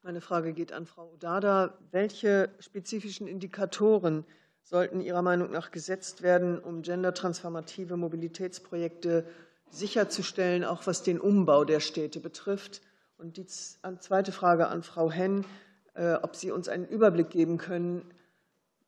[0.02, 1.78] Meine Frage geht an Frau Odada.
[1.92, 4.24] Welche spezifischen Indikatoren
[4.64, 9.26] sollten Ihrer Meinung nach gesetzt werden, um gendertransformative Mobilitätsprojekte
[9.70, 12.82] sicherzustellen, auch was den Umbau der Städte betrifft?
[13.18, 15.44] Und die zweite Frage an Frau Henn,
[15.96, 18.10] äh, ob Sie uns einen Überblick geben können,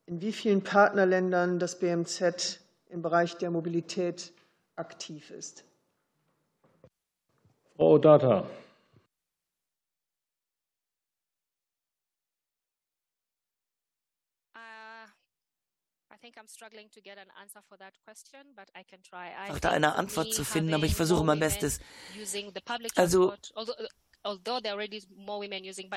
[0.06, 4.32] in wie vielen Partnerländern das BMZ im Bereich der Mobilität
[4.76, 5.64] aktiv ist.
[7.76, 7.98] Frau
[19.48, 19.54] Data.
[19.54, 21.80] Auch da eine Antwort zu finden, aber ich versuche mein Bestes.
[22.96, 23.32] Also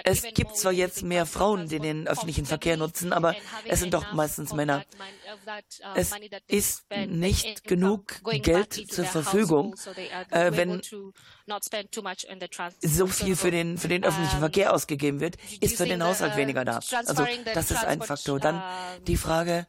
[0.03, 4.13] es gibt zwar jetzt mehr Frauen, die den öffentlichen Verkehr nutzen, aber es sind doch
[4.13, 4.83] meistens Männer.
[5.45, 6.11] Uh, es
[6.47, 9.75] ist nicht genug Geld zur Verfügung,
[10.31, 10.81] äh, wenn
[12.81, 16.65] so viel für den, für den öffentlichen Verkehr ausgegeben wird, ist für den Haushalt weniger
[16.65, 16.79] da.
[17.05, 18.39] Also das ist ein Faktor.
[18.39, 18.61] Dann
[19.05, 19.67] die Frage,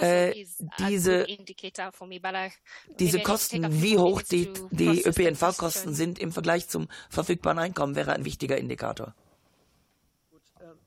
[0.00, 0.46] äh,
[0.78, 1.26] diese,
[2.98, 6.88] diese Kosten, wie hoch die, die ÖPNV-Kosten sind im Vergleich zum
[7.18, 9.14] verfügbaren Einkommen, wäre ein wichtiger Indikator.
[10.60, 10.78] Ähm,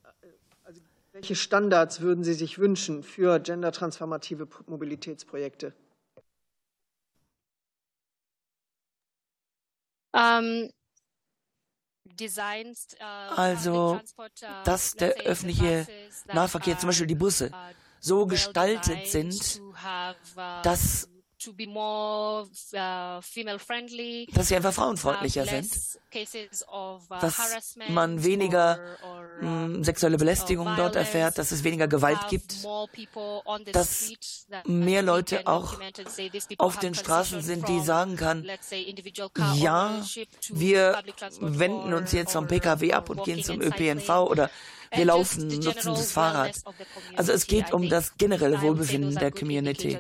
[0.64, 5.74] also welche Standards würden Sie sich wünschen für gendertransformative Mobilitätsprojekte?
[10.14, 10.70] Ähm,
[12.20, 12.74] äh,
[13.36, 14.26] also, uh,
[14.66, 15.88] dass der öffentliche
[16.34, 17.52] Nahverkehr, zum Beispiel die Busse,
[18.00, 19.62] so gestaltet sind,
[21.48, 25.70] uh, dass Uh, dass sie einfach frauenfreundlicher sind,
[26.72, 32.56] uh, dass man weniger uh, hm, sexuelle Belästigung dort erfährt, dass es weniger Gewalt gibt,
[33.72, 34.14] dass
[34.66, 35.80] mehr Leute auch
[36.58, 38.46] auf den Straßen sind, die sagen kann,
[39.56, 40.02] ja,
[40.50, 41.02] wir
[41.40, 44.50] wenden uns jetzt vom Pkw ab und gehen zum ÖPNV oder
[44.94, 46.62] wir laufen, nutzen das Fahrrad.
[47.16, 49.98] Also es geht um das generelle Wohlbefinden der Community.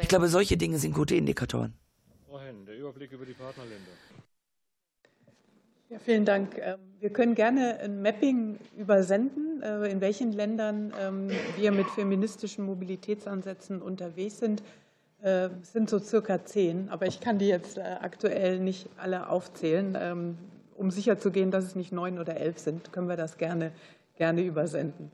[0.00, 1.74] Ich glaube, solche Dinge sind gute Indikatoren.
[2.66, 3.90] Der Überblick über die Partnerländer.
[5.90, 6.56] Ja, vielen Dank.
[6.56, 12.64] Ähm, wir können gerne ein Mapping übersenden, äh, in welchen Ländern ähm, wir mit feministischen
[12.64, 14.62] Mobilitätsansätzen unterwegs sind.
[15.20, 19.28] Äh, es sind so circa zehn, aber ich kann die jetzt äh, aktuell nicht alle
[19.28, 19.98] aufzählen.
[20.00, 20.38] Ähm,
[20.76, 23.72] um sicherzugehen, dass es nicht neun oder elf sind, können wir das gerne
[24.20, 25.10] gerne übersenden.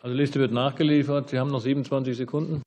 [0.00, 1.30] Also Liste wird nachgeliefert.
[1.30, 2.60] Sie haben noch 27 Sekunden.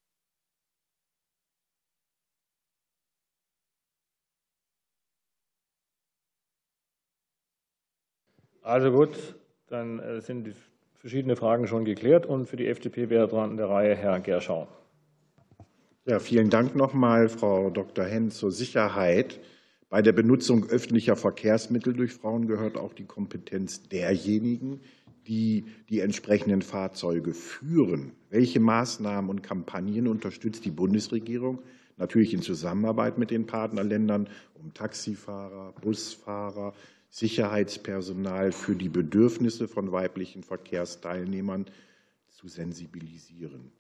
[8.63, 9.35] Also gut,
[9.67, 10.55] dann äh, sind die
[10.95, 14.67] verschiedenen Fragen schon geklärt und für die FDP wäre dran in der Reihe Herr Gerschau.
[16.05, 18.05] Ja, vielen Dank nochmal, Frau Dr.
[18.05, 19.39] Henn, zur Sicherheit.
[19.89, 24.81] Bei der Benutzung öffentlicher Verkehrsmittel durch Frauen gehört auch die Kompetenz derjenigen,
[25.27, 28.11] die die entsprechenden Fahrzeuge führen.
[28.29, 31.63] Welche Maßnahmen und Kampagnen unterstützt die Bundesregierung?
[31.97, 36.73] Natürlich in Zusammenarbeit mit den Partnerländern, um Taxifahrer, Busfahrer,
[37.09, 41.65] Sicherheitspersonal für die Bedürfnisse von weiblichen Verkehrsteilnehmern
[42.29, 43.71] zu sensibilisieren.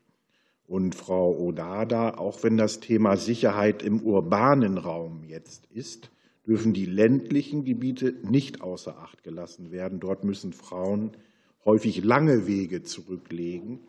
[0.69, 6.11] Und Frau Odada, auch wenn das Thema Sicherheit im urbanen Raum jetzt ist,
[6.45, 9.99] dürfen die ländlichen Gebiete nicht außer Acht gelassen werden.
[9.99, 11.13] Dort müssen Frauen
[11.65, 13.79] häufig lange Wege zurücklegen.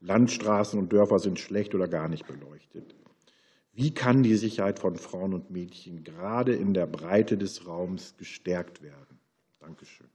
[0.00, 2.94] Landstraßen und Dörfer sind schlecht oder gar nicht beleuchtet.
[3.74, 8.82] Wie kann die Sicherheit von Frauen und Mädchen gerade in der Breite des Raums gestärkt
[8.82, 9.18] werden?
[9.60, 10.08] Dankeschön.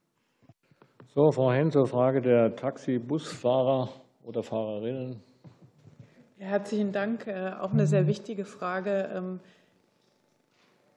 [1.14, 3.90] So, Frau Henn, zur Frage der Taxi-Busfahrer
[4.24, 5.22] oder Fahrerinnen.
[6.40, 7.26] Herzlichen Dank.
[7.26, 9.10] Äh, auch eine sehr wichtige Frage.
[9.14, 9.40] Ähm,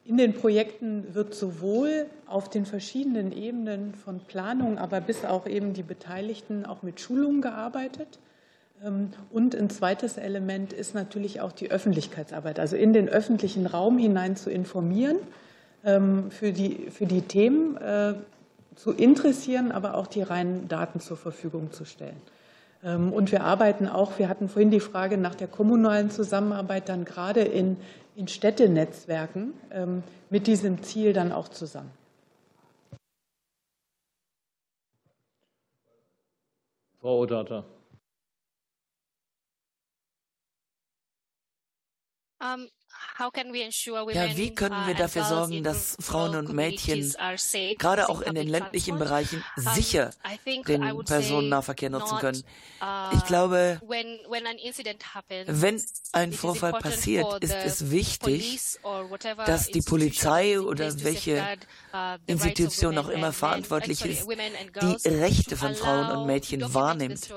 [0.05, 5.73] in den Projekten wird sowohl auf den verschiedenen Ebenen von Planung, aber bis auch eben
[5.73, 8.19] die Beteiligten auch mit Schulungen gearbeitet.
[8.85, 13.97] Ähm, und ein zweites Element ist natürlich auch die Öffentlichkeitsarbeit, also in den öffentlichen Raum
[13.97, 15.17] hinein zu informieren,
[15.85, 18.15] ähm, für die, für die Themen äh,
[18.77, 22.21] zu interessieren, aber auch die reinen Daten zur Verfügung zu stellen.
[22.83, 27.05] Ähm, und wir arbeiten auch, wir hatten vorhin die Frage nach der kommunalen Zusammenarbeit, dann
[27.05, 27.77] gerade in,
[28.17, 31.91] in Städtenetzwerken ähm, mit diesem Ziel dann auch zusammen.
[37.01, 37.65] Frau Odata.
[42.43, 42.69] Um,
[44.13, 47.15] ja, wie können wir uh, dafür sorgen, dass Frauen und Mädchen
[47.79, 50.11] gerade auch in den ländlichen Bereichen sicher
[50.67, 52.43] den Personennahverkehr nutzen können?
[52.81, 53.81] Uh, ich glaube,
[55.47, 58.79] wenn ein Vorfall passiert, ist es wichtig,
[59.45, 61.59] dass die Polizei oder welche
[61.93, 67.29] uh, Institution auch immer verantwortlich ist, die Rechte von Frauen und Mädchen wahrnimmt,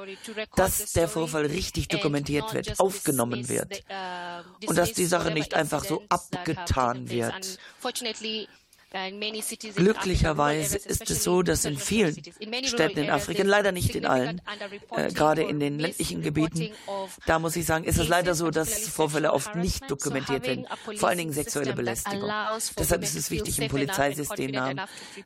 [0.55, 3.83] dass der Vorfall richtig dokumentiert wird, aufgenommen wird
[4.65, 7.59] und dass die Sache nicht einfach einfach so abgetan wird.
[9.75, 12.15] Glücklicherweise ist es so, dass in vielen
[12.63, 14.39] Städten in Afrika, leider nicht in allen,
[14.95, 16.69] äh, gerade in den ländlichen Gebieten,
[17.25, 20.67] da muss ich sagen, ist es leider so, dass Vorfälle oft nicht dokumentiert werden,
[20.97, 22.29] vor allen Dingen sexuelle Belästigung.
[22.77, 24.81] Deshalb ist es wichtig, ein Polizeisystem haben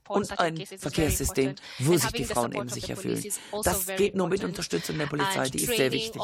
[0.07, 3.21] und ein Verkehrssystem, wo sich die Frauen eben sicher fühlen.
[3.63, 6.21] Das geht nur mit Unterstützung der Polizei, die ist sehr wichtig.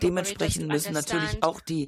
[0.00, 1.86] Dementsprechend müssen natürlich auch die,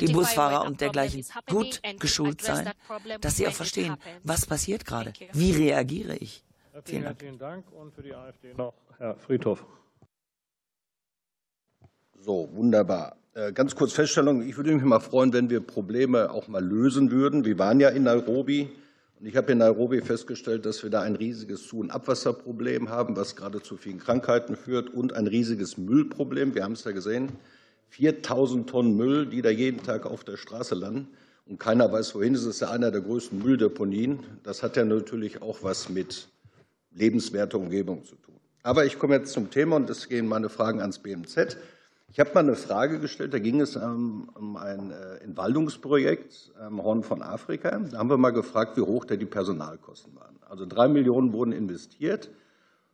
[0.00, 2.72] die Busfahrer und dergleichen gut geschult sein,
[3.20, 5.12] dass sie auch verstehen, was passiert gerade?
[5.32, 6.44] Wie reagiere ich?
[6.84, 7.20] Vielen Dank.
[7.20, 7.72] Vielen Dank.
[7.72, 9.64] Und für die AfD noch Herr Friedhoff.
[12.18, 13.16] So, wunderbar.
[13.34, 14.42] Äh, ganz kurz Feststellung.
[14.42, 17.44] Ich würde mich mal freuen, wenn wir Probleme auch mal lösen würden.
[17.44, 18.70] Wir waren ja in Nairobi.
[19.18, 23.16] Und ich habe in Nairobi festgestellt, dass wir da ein riesiges Zu- und Abwasserproblem haben,
[23.16, 26.54] was gerade zu vielen Krankheiten führt, und ein riesiges Müllproblem.
[26.54, 27.32] Wir haben es ja gesehen.
[27.90, 31.08] 4000 Tonnen Müll, die da jeden Tag auf der Straße landen
[31.46, 32.34] und keiner weiß wohin.
[32.34, 34.20] Es ist ja einer der größten Mülldeponien.
[34.42, 36.28] Das hat ja natürlich auch was mit
[36.92, 38.36] lebenswerter Umgebung zu tun.
[38.62, 41.56] Aber ich komme jetzt zum Thema und es gehen meine Fragen ans BMZ.
[42.12, 47.04] Ich habe mal eine Frage gestellt, da ging es um ein äh, Entwaldungsprojekt am Horn
[47.04, 47.78] von Afrika.
[47.78, 50.36] Da haben wir mal gefragt, wie hoch da die Personalkosten waren.
[50.48, 52.28] Also drei Millionen wurden investiert.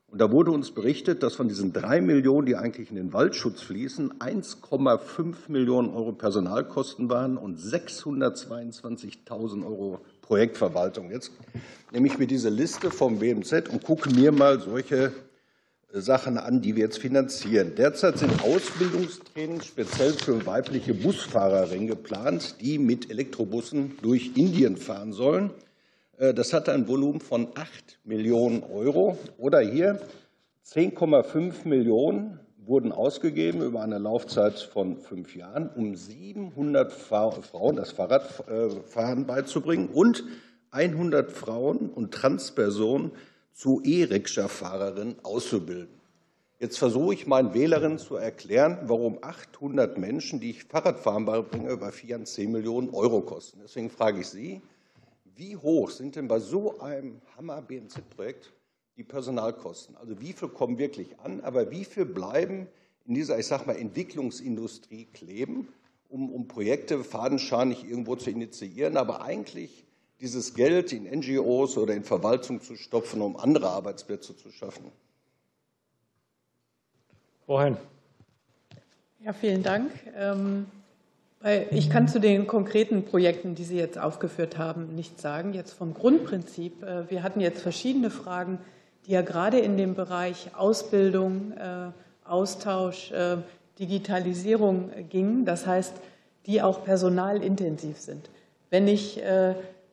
[0.09, 3.61] Und da wurde uns berichtet, dass von diesen drei Millionen, die eigentlich in den Waldschutz
[3.63, 11.11] fließen, 1,5 Millionen Euro Personalkosten waren und 622.000 Euro Projektverwaltung.
[11.11, 11.33] Jetzt
[11.93, 15.13] nehme ich mir diese Liste vom BMZ und gucke mir mal solche
[15.93, 17.75] Sachen an, die wir jetzt finanzieren.
[17.77, 25.51] Derzeit sind Ausbildungstrainings speziell für weibliche Busfahrerinnen geplant, die mit Elektrobussen durch Indien fahren sollen.
[26.19, 29.19] Äh, das hat ein Volumen von 8 Millionen Euro.
[29.39, 30.01] Oder hier
[30.64, 39.27] 10,5 Millionen wurden ausgegeben über eine Laufzeit von fünf Jahren, um 700 Frauen das Fahrradfahren
[39.27, 40.25] beizubringen und
[40.73, 43.12] 100 Frauen und Transpersonen
[43.53, 45.95] zu E-Rikscha-Fahrerinnen auszubilden.
[46.59, 51.93] Jetzt versuche ich meinen Wählerinnen zu erklären, warum 800 Menschen, die ich Fahrradfahren beibringe, über
[51.93, 53.61] 4 10 Millionen Euro kosten.
[53.62, 54.61] Deswegen frage ich Sie,
[55.37, 58.53] wie hoch sind denn bei so einem Hammer-BMZ-Projekt
[58.97, 59.97] die Personalkosten?
[59.97, 62.66] Also wie viel kommen wirklich an, aber wie viel bleiben
[63.07, 65.68] in dieser, ich sag mal, Entwicklungsindustrie kleben,
[66.09, 69.84] um, um Projekte fadenscheinig irgendwo zu initiieren, aber eigentlich
[70.20, 74.91] dieses Geld in NGOs oder in Verwaltung zu stopfen, um andere Arbeitsplätze zu schaffen?
[77.45, 77.76] Frau Hein.
[79.20, 79.93] Ja, vielen Dank.
[80.16, 80.66] Ähm,
[81.71, 85.53] ich kann zu den konkreten Projekten, die Sie jetzt aufgeführt haben, nichts sagen.
[85.53, 86.83] Jetzt vom Grundprinzip.
[86.83, 88.59] Äh, wir hatten jetzt verschiedene Fragen,
[89.07, 91.91] die ja gerade in dem Bereich Ausbildung, äh,
[92.25, 93.37] Austausch, äh,
[93.79, 95.45] Digitalisierung gingen.
[95.45, 95.95] Das heißt,
[96.47, 98.31] die auch personalintensiv sind.
[98.71, 99.21] Wenn ich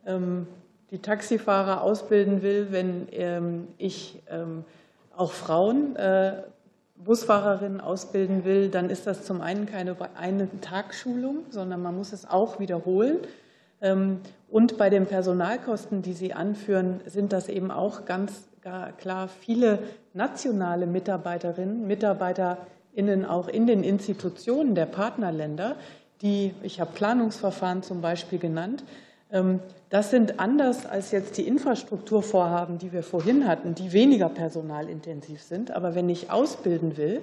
[0.06, 0.48] ähm,
[0.90, 4.64] die Taxifahrer ausbilden will, wenn ähm, ich ähm,
[5.16, 5.96] auch Frauen
[6.96, 12.30] Busfahrerinnen ausbilden will, dann ist das zum einen keine eine Tagsschulung, sondern man muss es
[12.30, 13.18] auch wiederholen.
[13.82, 18.48] Ähm, und bei den Personalkosten, die Sie anführen, sind das eben auch ganz
[18.98, 19.80] klar viele
[20.14, 25.76] nationale Mitarbeiterinnen, MitarbeiterInnen auch in den Institutionen der Partnerländer,
[26.22, 28.84] die, ich habe Planungsverfahren zum Beispiel genannt,
[29.90, 35.72] das sind anders als jetzt die Infrastrukturvorhaben, die wir vorhin hatten, die weniger personalintensiv sind.
[35.72, 37.20] Aber wenn ich ausbilden will,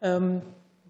[0.00, 0.40] ähm,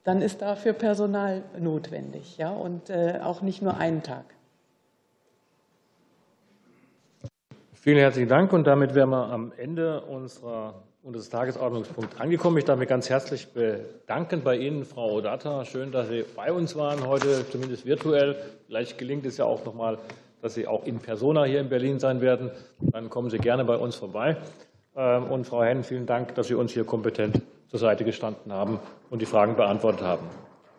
[0.05, 2.51] dann ist dafür Personal notwendig ja?
[2.51, 4.27] und äh, auch nicht nur einen Tag.
[7.73, 8.53] Vielen herzlichen Dank.
[8.53, 12.59] Und damit wären wir am Ende unserer, unseres Tagesordnungspunkts angekommen.
[12.59, 15.65] Ich darf mich ganz herzlich bedanken bei Ihnen, Frau Odata.
[15.65, 18.37] Schön, dass Sie bei uns waren heute, zumindest virtuell.
[18.69, 19.99] Vielleicht gelingt es ja auch noch mal
[20.45, 22.51] dass Sie auch in Persona hier in Berlin sein werden.
[22.79, 24.37] Dann kommen Sie gerne bei uns vorbei.
[24.95, 28.79] Ähm, und Frau Henn, vielen Dank, dass Sie uns hier kompetent zur Seite gestanden haben
[29.09, 30.27] und die Fragen beantwortet haben.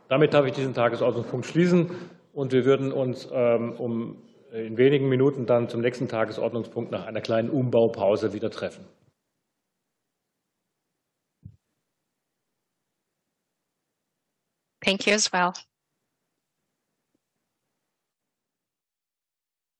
[0.07, 1.89] Damit darf ich diesen Tagesordnungspunkt schließen
[2.32, 4.22] und wir würden uns ähm, um
[4.53, 8.86] in wenigen Minuten dann zum nächsten Tagesordnungspunkt nach einer kleinen Umbaupause wieder treffen.
[14.80, 15.53] Thank you as well.